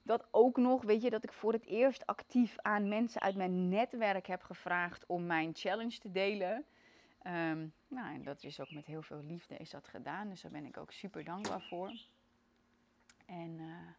[0.09, 3.69] Dat ook nog, weet je, dat ik voor het eerst actief aan mensen uit mijn
[3.69, 6.65] netwerk heb gevraagd om mijn challenge te delen.
[7.23, 10.29] Um, nou, en dat is ook met heel veel liefde is dat gedaan.
[10.29, 11.91] Dus daar ben ik ook super dankbaar voor.
[13.25, 13.91] En uh,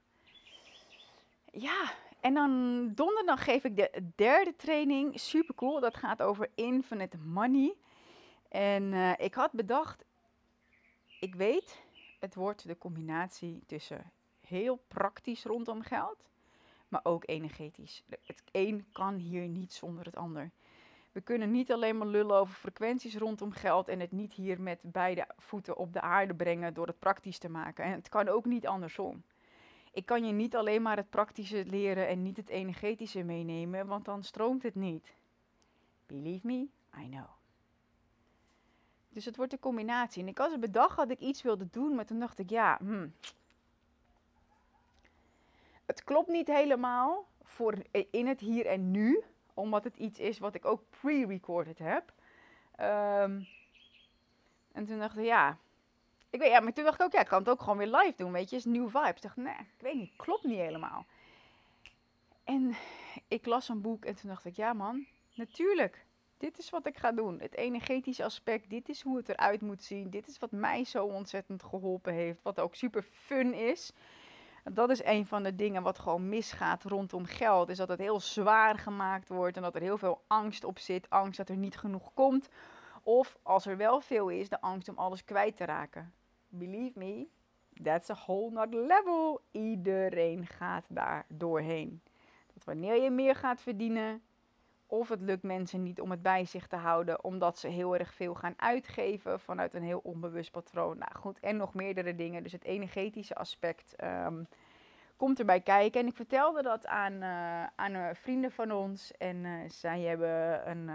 [1.62, 5.20] ja, en dan donderdag geef ik de derde training.
[5.20, 5.80] Super cool.
[5.80, 7.74] Dat gaat over infinite money.
[8.48, 10.04] En uh, ik had bedacht,
[11.20, 11.82] ik weet,
[12.20, 14.12] het wordt de combinatie tussen
[14.50, 16.28] heel praktisch rondom geld,
[16.88, 18.04] maar ook energetisch.
[18.24, 20.50] Het een kan hier niet zonder het ander.
[21.12, 24.78] We kunnen niet alleen maar lullen over frequenties rondom geld en het niet hier met
[24.82, 27.84] beide voeten op de aarde brengen door het praktisch te maken.
[27.84, 29.22] En het kan ook niet andersom.
[29.92, 34.04] Ik kan je niet alleen maar het praktische leren en niet het energetische meenemen, want
[34.04, 35.14] dan stroomt het niet.
[36.06, 37.28] Believe me, I know.
[39.08, 40.22] Dus het wordt een combinatie.
[40.22, 43.12] En ik had bedacht dat ik iets wilde doen, maar toen dacht ik, ja, hmm,
[45.90, 47.74] het klopt niet helemaal voor
[48.10, 49.22] in het hier en nu,
[49.54, 52.12] omdat het iets is wat ik ook pre-recorded heb.
[52.80, 53.46] Um,
[54.72, 55.58] en toen dacht ik, ja,
[56.30, 57.96] ik weet, ja, maar toen dacht ik ook, ja, ik kan het ook gewoon weer
[57.96, 59.08] live doen, weet je, is nieuw vibe.
[59.08, 61.06] Ik dacht, nee, ik weet niet, klopt niet helemaal.
[62.44, 62.76] En
[63.28, 66.04] ik las een boek en toen dacht ik, ja man, natuurlijk,
[66.38, 67.40] dit is wat ik ga doen.
[67.40, 70.10] Het energetische aspect, dit is hoe het eruit moet zien.
[70.10, 73.92] Dit is wat mij zo ontzettend geholpen heeft, wat ook super fun is.
[74.64, 77.68] Dat is een van de dingen wat gewoon misgaat rondom geld.
[77.68, 81.10] Is dat het heel zwaar gemaakt wordt en dat er heel veel angst op zit.
[81.10, 82.48] Angst dat er niet genoeg komt.
[83.02, 86.12] Of als er wel veel is, de angst om alles kwijt te raken.
[86.48, 87.26] Believe me,
[87.82, 89.40] that's a whole nother level.
[89.50, 92.02] Iedereen gaat daar doorheen.
[92.54, 94.22] Dat wanneer je meer gaat verdienen,
[94.90, 98.14] of het lukt mensen niet om het bij zich te houden, omdat ze heel erg
[98.14, 100.98] veel gaan uitgeven vanuit een heel onbewust patroon.
[100.98, 102.42] Nou goed, en nog meerdere dingen.
[102.42, 104.46] Dus het energetische aspect um,
[105.16, 106.00] komt erbij kijken.
[106.00, 109.12] En ik vertelde dat aan, uh, aan uh, vrienden van ons.
[109.16, 110.90] En uh, zij hebben een,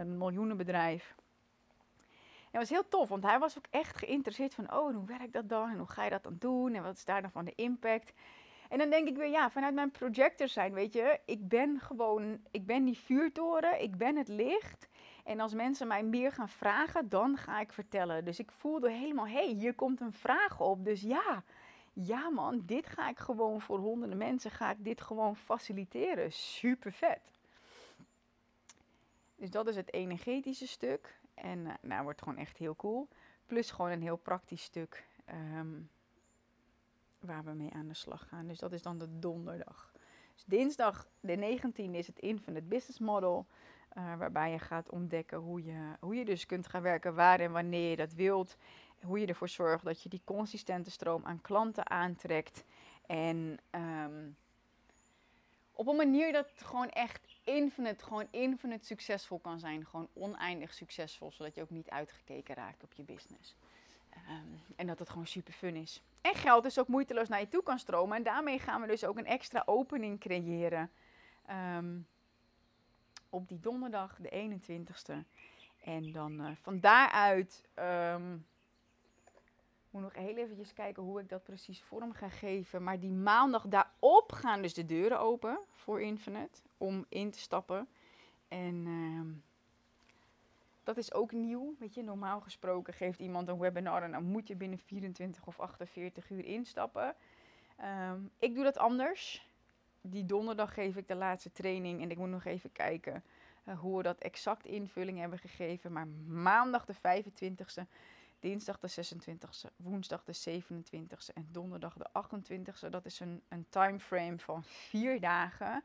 [0.00, 1.14] een, miljoenenbedrijf.
[2.50, 5.32] En het was heel tof, want hij was ook echt geïnteresseerd van, oh, hoe werkt
[5.32, 5.70] dat dan?
[5.70, 6.74] En hoe ga je dat dan doen?
[6.74, 8.12] En wat is daar dan van de impact?
[8.72, 12.40] En dan denk ik weer, ja, vanuit mijn projector zijn, weet je, ik ben gewoon,
[12.50, 14.88] ik ben die vuurtoren, ik ben het licht.
[15.24, 18.24] En als mensen mij meer gaan vragen, dan ga ik vertellen.
[18.24, 20.84] Dus ik voelde helemaal, hé, hey, hier komt een vraag op.
[20.84, 21.44] Dus ja,
[21.92, 26.32] ja man, dit ga ik gewoon voor honderden mensen, ga ik dit gewoon faciliteren.
[26.32, 27.40] Super vet.
[29.36, 31.20] Dus dat is het energetische stuk.
[31.34, 33.08] En uh, nou, wordt gewoon echt heel cool.
[33.46, 35.80] Plus gewoon een heel praktisch stuk ehm,
[37.22, 38.46] waar we mee aan de slag gaan.
[38.46, 39.92] Dus dat is dan de donderdag.
[40.34, 43.46] Dus dinsdag de 19e is het Infinite Business Model.
[43.98, 47.52] Uh, waarbij je gaat ontdekken hoe je, hoe je dus kunt gaan werken, waar en
[47.52, 48.56] wanneer je dat wilt.
[49.02, 52.64] Hoe je ervoor zorgt dat je die consistente stroom aan klanten aantrekt.
[53.06, 54.36] En um,
[55.72, 59.86] op een manier dat gewoon echt infinite, gewoon infinite succesvol kan zijn.
[59.86, 63.56] Gewoon oneindig succesvol, zodat je ook niet uitgekeken raakt op je business.
[64.16, 66.02] Um, en dat het gewoon super fun is.
[66.20, 68.16] En geld dus ook moeiteloos naar je toe kan stromen.
[68.16, 70.90] En daarmee gaan we dus ook een extra opening creëren.
[71.76, 72.06] Um,
[73.30, 75.14] op die donderdag, de 21ste.
[75.84, 77.64] En dan uh, van daaruit
[78.14, 78.46] um,
[79.90, 82.82] moet nog heel eventjes kijken hoe ik dat precies vorm ga geven.
[82.82, 87.88] Maar die maandag daarop gaan dus de deuren open voor Infinite om in te stappen.
[88.48, 88.86] En
[90.84, 91.74] dat is ook nieuw.
[91.78, 95.60] Weet je, normaal gesproken geeft iemand een webinar en dan moet je binnen 24 of
[95.60, 97.14] 48 uur instappen.
[98.10, 99.50] Um, ik doe dat anders.
[100.00, 103.24] Die donderdag geef ik de laatste training en ik moet nog even kijken
[103.64, 105.92] uh, hoe we dat exact invulling hebben gegeven.
[105.92, 107.88] Maar maandag de 25e
[108.42, 112.88] dinsdag de 26e, woensdag de 27e en donderdag de 28e.
[112.90, 115.82] Dat is een, een timeframe van vier dagen.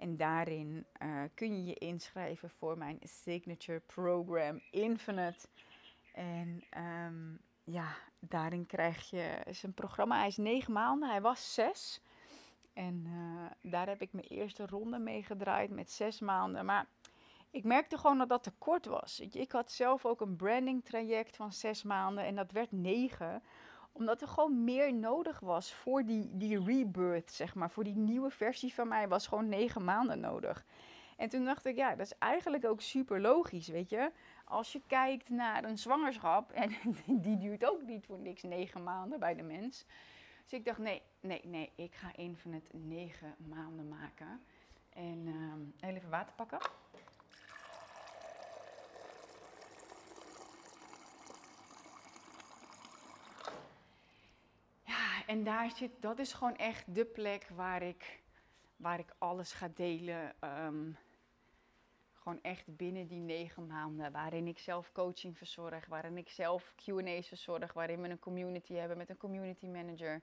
[0.00, 5.48] En daarin uh, kun je je inschrijven voor mijn signature program Infinite.
[6.12, 6.64] En
[7.06, 12.02] um, ja, daarin krijg je, is een programma, hij is negen maanden, hij was zes.
[12.72, 16.64] En uh, daar heb ik mijn eerste ronde mee gedraaid met zes maanden.
[16.64, 16.86] Maar
[17.50, 19.20] ik merkte gewoon dat dat te kort was.
[19.20, 23.42] Ik had zelf ook een branding traject van zes maanden en dat werd negen.
[23.92, 27.70] Omdat er gewoon meer nodig was voor die, die rebirth, zeg maar.
[27.70, 30.64] Voor die nieuwe versie van mij was gewoon negen maanden nodig.
[31.16, 34.12] En toen dacht ik, ja, dat is eigenlijk ook super logisch, weet je.
[34.44, 36.72] Als je kijkt naar een zwangerschap, en
[37.06, 39.86] die duurt ook niet voor niks negen maanden bij de mens.
[40.42, 44.40] Dus ik dacht, nee, nee, nee, ik ga Infinite negen maanden maken.
[44.90, 45.26] En
[45.80, 46.58] uh, even water pakken.
[55.30, 58.22] En daar zit, dat is gewoon echt de plek waar ik,
[58.76, 60.34] waar ik alles ga delen.
[60.40, 60.96] Um,
[62.12, 67.28] gewoon echt binnen die negen maanden, waarin ik zelf coaching verzorg, waarin ik zelf QA's
[67.28, 70.22] verzorg, waarin we een community hebben met een community manager.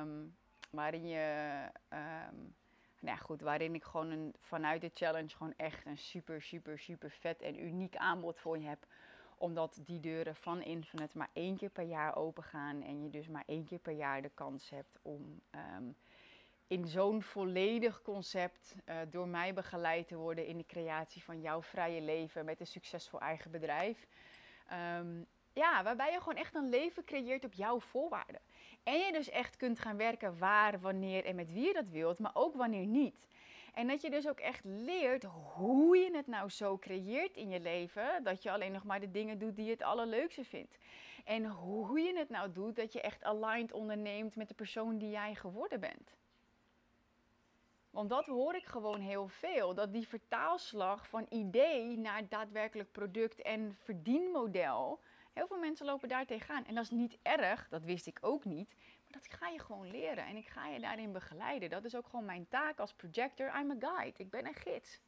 [0.00, 0.36] Um,
[0.70, 2.54] waarin je, um,
[3.00, 6.78] nou ja, goed, waarin ik gewoon een, vanuit de challenge gewoon echt een super, super,
[6.78, 8.86] super vet en uniek aanbod voor je heb
[9.42, 12.82] omdat die deuren van Infinite maar één keer per jaar open gaan.
[12.82, 15.40] En je dus maar één keer per jaar de kans hebt om
[15.76, 15.96] um,
[16.66, 21.62] in zo'n volledig concept uh, door mij begeleid te worden in de creatie van jouw
[21.62, 24.06] vrije leven met een succesvol eigen bedrijf.
[24.98, 28.40] Um, ja, waarbij je gewoon echt een leven creëert op jouw voorwaarden.
[28.82, 32.18] En je dus echt kunt gaan werken waar, wanneer en met wie je dat wilt,
[32.18, 33.28] maar ook wanneer niet.
[33.72, 37.60] En dat je dus ook echt leert hoe je het nou zo creëert in je
[37.60, 40.78] leven, dat je alleen nog maar de dingen doet die je het allerleukste vindt.
[41.24, 45.10] En hoe je het nou doet, dat je echt aligned onderneemt met de persoon die
[45.10, 46.14] jij geworden bent.
[47.90, 49.74] Want dat hoor ik gewoon heel veel.
[49.74, 55.00] Dat die vertaalslag van idee naar daadwerkelijk product en verdienmodel.
[55.32, 56.66] Heel veel mensen lopen daar tegenaan.
[56.66, 58.74] En dat is niet erg, dat wist ik ook niet
[59.12, 61.70] dat ga je gewoon leren en ik ga je daarin begeleiden.
[61.70, 63.46] Dat is ook gewoon mijn taak als projector.
[63.60, 64.18] I'm a guide.
[64.18, 65.00] Ik ben een gids.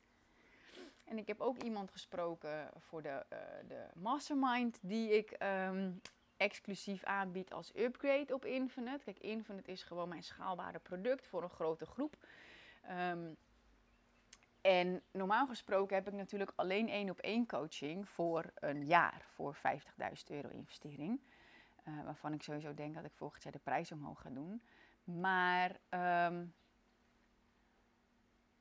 [1.05, 6.01] En ik heb ook iemand gesproken voor de, uh, de mastermind die ik um,
[6.37, 9.05] exclusief aanbied als upgrade op Infinite.
[9.05, 12.17] Kijk, Infinite is gewoon mijn schaalbare product voor een grote groep.
[12.91, 13.37] Um,
[14.65, 19.57] en normaal gesproken heb ik natuurlijk alleen één op één coaching voor een jaar voor
[19.57, 19.63] 50.000
[20.27, 21.21] euro investering.
[21.89, 24.63] Uh, waarvan ik sowieso denk dat ik volgend jaar de prijs omhoog ga doen.
[25.05, 25.77] Maar
[26.27, 26.55] um,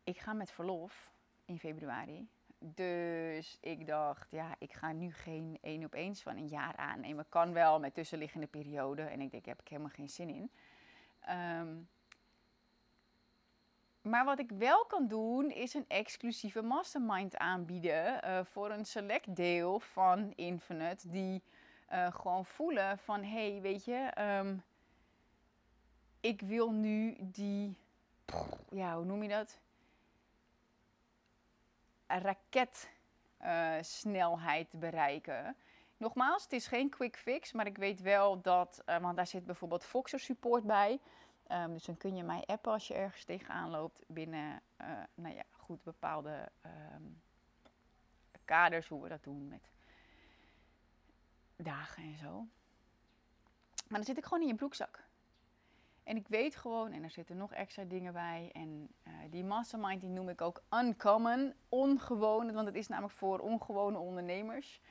[0.03, 1.11] ik ga met verlof
[1.45, 2.27] in februari.
[2.59, 7.29] Dus ik dacht, ja, ik ga nu geen één op eens van een jaar aannemen.
[7.29, 9.09] Kan wel met tussenliggende perioden.
[9.09, 10.51] En ik denk, daar heb ik helemaal geen zin in.
[11.29, 11.87] Um,
[14.03, 19.35] maar wat ik wel kan doen, is een exclusieve mastermind aanbieden uh, voor een select
[19.35, 21.09] deel van Infinite.
[21.09, 21.43] Die
[21.91, 24.63] uh, gewoon voelen van hé, hey, weet je, um,
[26.19, 27.77] ik wil nu die,
[28.69, 29.59] ja, hoe noem je dat?
[32.07, 35.55] Raketsnelheid uh, bereiken.
[35.97, 39.45] Nogmaals, het is geen quick fix, maar ik weet wel dat, uh, want daar zit
[39.45, 40.99] bijvoorbeeld Foxer support bij.
[41.51, 45.35] Um, dus dan kun je mij appen als je ergens tegenaan loopt binnen, uh, nou
[45.35, 47.21] ja, goed bepaalde um,
[48.45, 49.71] kaders, hoe we dat doen met
[51.55, 52.47] dagen en zo.
[53.87, 55.03] Maar dan zit ik gewoon in je broekzak.
[56.03, 58.49] En ik weet gewoon, en er zitten nog extra dingen bij.
[58.53, 62.53] En uh, die mastermind die noem ik ook uncommon, ongewoon.
[62.53, 64.81] Want het is namelijk voor ongewone ondernemers.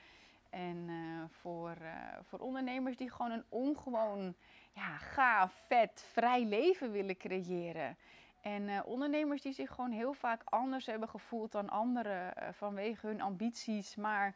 [0.52, 1.90] En uh, voor, uh,
[2.22, 4.34] voor ondernemers die gewoon een ongewoon,
[4.72, 7.96] ja, gaaf, vet, vrij leven willen creëren.
[8.40, 13.96] En ondernemers die zich gewoon heel vaak anders hebben gevoeld dan anderen vanwege hun ambities,
[13.96, 14.34] maar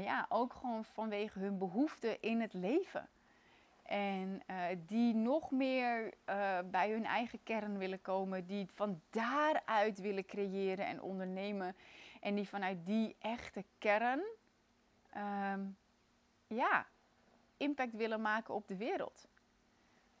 [0.00, 3.08] ja, ook gewoon vanwege hun behoeften in het leven.
[3.82, 4.42] En
[4.86, 6.14] die nog meer
[6.70, 11.76] bij hun eigen kern willen komen, die van daaruit willen creëren en ondernemen.
[12.20, 14.22] En die vanuit die echte kern,
[15.16, 15.76] um,
[16.46, 16.86] ja,
[17.56, 19.28] impact willen maken op de wereld.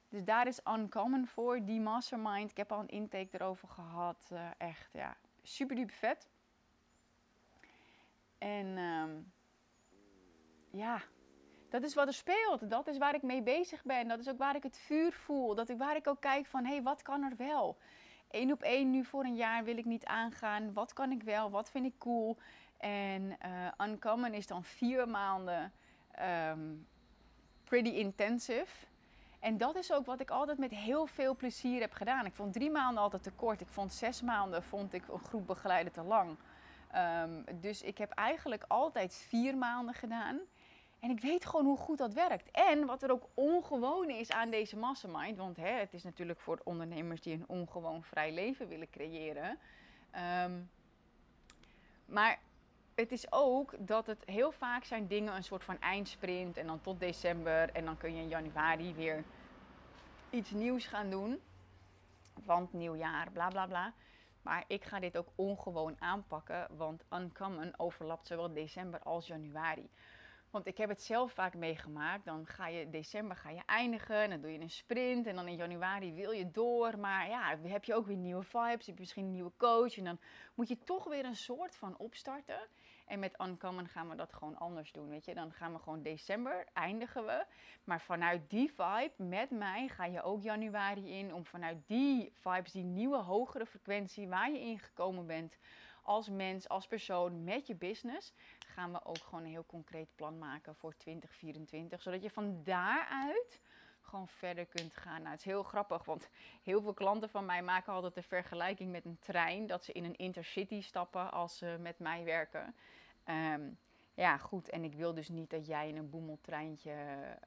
[0.08, 2.50] Dus daar is Uncommon voor, die mastermind.
[2.50, 4.28] Ik heb al een intake erover gehad.
[4.32, 6.28] Uh, echt, ja, super duper vet.
[8.38, 9.32] En um,
[10.70, 11.02] ja,
[11.68, 12.70] dat is wat er speelt.
[12.70, 14.08] Dat is waar ik mee bezig ben.
[14.08, 15.54] Dat is ook waar ik het vuur voel.
[15.54, 17.78] Dat ik, waar ik ook kijk van, hé, hey, wat kan er wel?
[18.30, 20.72] Eén op één nu voor een jaar wil ik niet aangaan.
[20.72, 21.50] Wat kan ik wel?
[21.50, 22.38] Wat vind ik cool?
[22.78, 25.72] En uh, Uncommon is dan vier maanden
[26.50, 26.86] um,
[27.64, 28.86] pretty intensive.
[29.40, 32.26] En dat is ook wat ik altijd met heel veel plezier heb gedaan.
[32.26, 33.60] Ik vond drie maanden altijd te kort.
[33.60, 36.36] Ik vond zes maanden vond ik een groep begeleiden te lang.
[36.96, 40.40] Um, dus ik heb eigenlijk altijd vier maanden gedaan.
[41.00, 42.50] En ik weet gewoon hoe goed dat werkt.
[42.50, 46.60] En wat er ook ongewoon is aan deze mastermind, want hè, het is natuurlijk voor
[46.64, 49.58] ondernemers die een ongewoon vrij leven willen creëren.
[50.44, 50.70] Um,
[52.06, 52.38] maar
[52.94, 56.80] het is ook dat het heel vaak zijn dingen een soort van eindsprint en dan
[56.80, 59.24] tot december en dan kun je in januari weer
[60.30, 61.40] iets nieuws gaan doen.
[62.44, 63.92] Want nieuwjaar, bla bla bla.
[64.42, 69.90] Maar ik ga dit ook ongewoon aanpakken, want Uncommon overlapt zowel december als januari.
[70.54, 72.24] Want ik heb het zelf vaak meegemaakt.
[72.24, 74.16] Dan ga je december ga je eindigen.
[74.16, 75.26] En dan doe je een sprint.
[75.26, 76.98] En dan in januari wil je door.
[76.98, 78.86] Maar ja, heb je ook weer nieuwe vibes.
[78.86, 79.96] Heb je misschien een nieuwe coach.
[79.96, 80.18] En dan
[80.54, 82.68] moet je toch weer een soort van opstarten.
[83.04, 85.08] En met Uncommon gaan we dat gewoon anders doen.
[85.08, 87.44] Weet je, dan gaan we gewoon december eindigen we.
[87.84, 91.34] Maar vanuit die vibe met mij ga je ook januari in.
[91.34, 95.58] Om vanuit die vibes, die nieuwe hogere frequentie waar je ingekomen bent
[96.04, 98.32] als mens, als persoon met je business,
[98.66, 102.02] gaan we ook gewoon een heel concreet plan maken voor 2024.
[102.02, 103.60] Zodat je van daaruit
[104.04, 105.18] gewoon verder kunt gaan.
[105.18, 106.28] Nou, het is heel grappig, want
[106.62, 109.66] heel veel klanten van mij maken altijd de vergelijking met een trein.
[109.66, 112.74] Dat ze in een intercity stappen als ze met mij werken.
[113.26, 113.78] Um,
[114.14, 114.68] ja, goed.
[114.68, 116.92] En ik wil dus niet dat jij in een boemeltreintje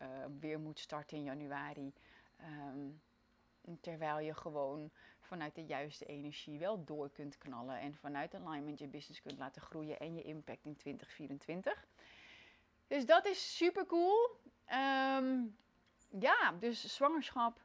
[0.02, 0.08] uh,
[0.40, 1.94] weer moet starten in januari.
[2.42, 3.02] Um,
[3.82, 8.88] terwijl je gewoon vanuit de juiste energie wel door kunt knallen en vanuit alignment je
[8.88, 11.88] business kunt laten groeien en je impact in 2024.
[12.88, 14.40] Dus dat is super cool.
[14.72, 15.58] Um,
[16.10, 17.62] ja, dus zwangerschap,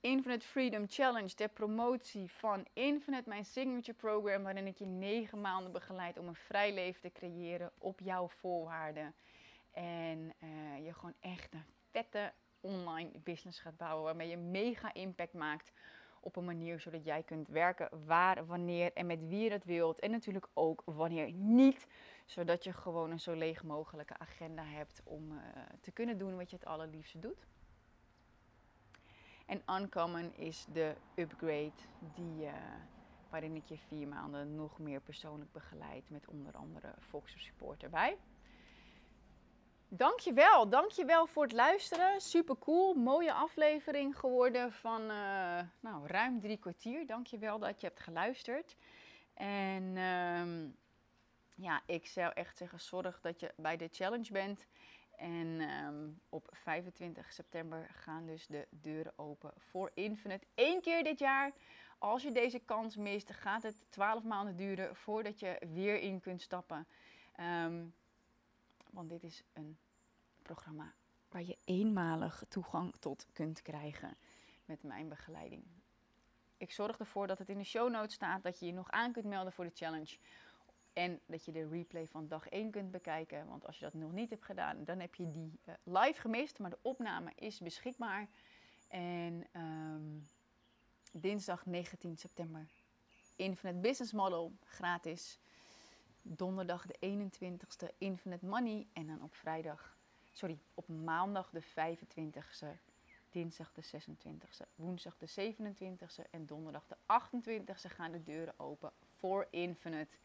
[0.00, 5.72] Infinite Freedom Challenge, de promotie van Infinite, mijn signature program, waarin ik je negen maanden
[5.72, 9.14] begeleid om een vrij leven te creëren op jouw voorwaarden.
[9.70, 15.32] En uh, je gewoon echt een vette online business gaat bouwen, waarmee je mega impact
[15.32, 15.72] maakt
[16.28, 19.98] op een manier zodat jij kunt werken waar, wanneer en met wie je dat wilt.
[19.98, 21.86] En natuurlijk ook wanneer niet,
[22.26, 25.38] zodat je gewoon een zo leeg mogelijke agenda hebt om uh,
[25.80, 27.46] te kunnen doen wat je het allerliefste doet.
[29.46, 31.72] En Uncommon is de upgrade
[32.14, 32.52] die, uh,
[33.30, 38.16] waarin ik je vier maanden nog meer persoonlijk begeleid met onder andere Foxer Support erbij.
[39.90, 42.20] Dankjewel, dankjewel voor het luisteren.
[42.20, 47.06] Super cool, mooie aflevering geworden van uh, nou, ruim drie kwartier.
[47.06, 48.76] Dankjewel dat je hebt geluisterd.
[49.34, 50.76] En um,
[51.54, 54.66] ja, ik zou echt zeggen, zorg dat je bij de challenge bent.
[55.16, 60.46] En um, op 25 september gaan dus de deuren open voor Infinite.
[60.54, 61.52] Eén keer dit jaar.
[61.98, 66.42] Als je deze kans mist, gaat het 12 maanden duren voordat je weer in kunt
[66.42, 66.86] stappen.
[67.64, 67.94] Um,
[68.98, 69.78] want dit is een
[70.42, 70.94] programma
[71.28, 74.16] waar je eenmalig toegang tot kunt krijgen
[74.64, 75.64] met mijn begeleiding.
[76.56, 79.12] Ik zorg ervoor dat het in de show notes staat dat je je nog aan
[79.12, 80.18] kunt melden voor de challenge.
[80.92, 83.46] En dat je de replay van dag 1 kunt bekijken.
[83.46, 86.58] Want als je dat nog niet hebt gedaan, dan heb je die uh, live gemist.
[86.58, 88.28] Maar de opname is beschikbaar.
[88.88, 90.26] En um,
[91.12, 92.68] dinsdag 19 september.
[93.36, 95.38] Infinite Business Model, gratis
[96.36, 98.86] donderdag de 21ste Infinite Money.
[98.92, 99.96] En dan op vrijdag,
[100.32, 102.66] sorry, op maandag de 25ste,
[103.30, 109.46] dinsdag de 26ste, woensdag de 27ste en donderdag de 28ste gaan de deuren open voor
[109.50, 110.16] Infinite.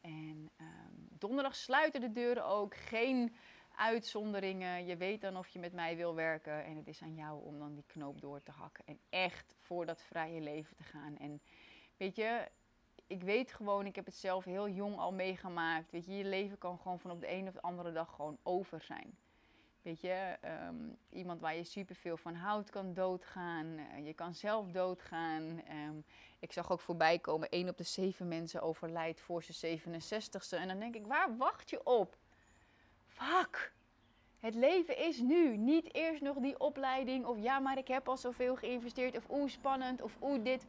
[0.00, 2.74] En ehm, donderdag sluiten de deuren ook.
[2.74, 3.36] Geen
[3.76, 4.86] uitzonderingen.
[4.86, 6.64] Je weet dan of je met mij wil werken.
[6.64, 8.84] En het is aan jou om dan die knoop door te hakken.
[8.86, 11.16] En echt voor dat vrije leven te gaan.
[11.16, 11.40] En
[11.96, 12.48] weet je,
[13.12, 15.90] ik weet gewoon, ik heb het zelf heel jong al meegemaakt.
[15.90, 18.38] Weet je, je leven kan gewoon van op de een of de andere dag gewoon
[18.42, 19.16] over zijn.
[19.82, 20.76] Weet je, ehm,
[21.10, 23.66] iemand waar je superveel van houdt kan doodgaan.
[23.66, 25.62] Eh, je kan zelf doodgaan.
[25.68, 25.96] Ehm,
[26.38, 30.56] ik zag ook voorbij komen, één op de zeven mensen overlijdt voor zijn 67ste.
[30.56, 32.16] En dan denk ik, waar wacht je op?
[33.06, 33.72] Fuck!
[34.38, 35.56] Het leven is nu.
[35.56, 37.26] Niet eerst nog die opleiding.
[37.26, 39.16] Of ja, maar ik heb al zoveel geïnvesteerd.
[39.16, 40.02] Of oeh, spannend.
[40.02, 40.66] Of oeh, dit.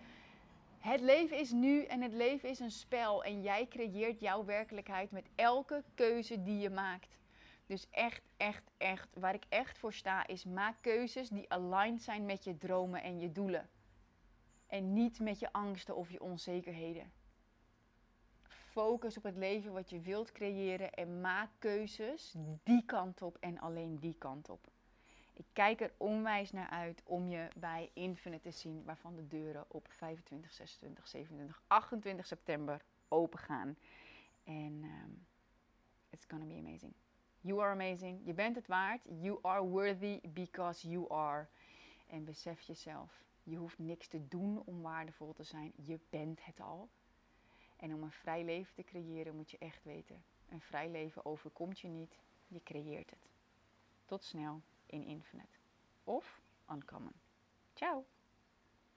[0.83, 3.23] Het leven is nu en het leven is een spel.
[3.23, 7.17] En jij creëert jouw werkelijkheid met elke keuze die je maakt.
[7.65, 12.25] Dus echt, echt, echt, waar ik echt voor sta, is maak keuzes die aligned zijn
[12.25, 13.69] met je dromen en je doelen.
[14.67, 17.11] En niet met je angsten of je onzekerheden.
[18.43, 23.59] Focus op het leven wat je wilt creëren en maak keuzes die kant op en
[23.59, 24.72] alleen die kant op.
[25.33, 29.65] Ik kijk er onwijs naar uit om je bij Infinite te zien, waarvan de deuren
[29.67, 33.77] op 25, 26, 27, 28 september open gaan.
[34.43, 35.25] En um,
[36.09, 36.93] it's gonna be amazing.
[37.39, 38.21] You are amazing.
[38.25, 39.05] Je bent het waard.
[39.21, 41.47] You are worthy because you are.
[42.07, 43.23] En besef jezelf.
[43.43, 45.73] Je hoeft niks te doen om waardevol te zijn.
[45.75, 46.89] Je bent het al.
[47.77, 50.23] En om een vrij leven te creëren moet je echt weten.
[50.49, 52.17] Een vrij leven overkomt je niet.
[52.47, 53.29] Je creëert het.
[54.05, 54.61] Tot snel
[54.93, 55.49] in Infinite.
[56.07, 56.23] Of
[56.69, 57.13] Uncommon.
[57.75, 58.05] Ciao!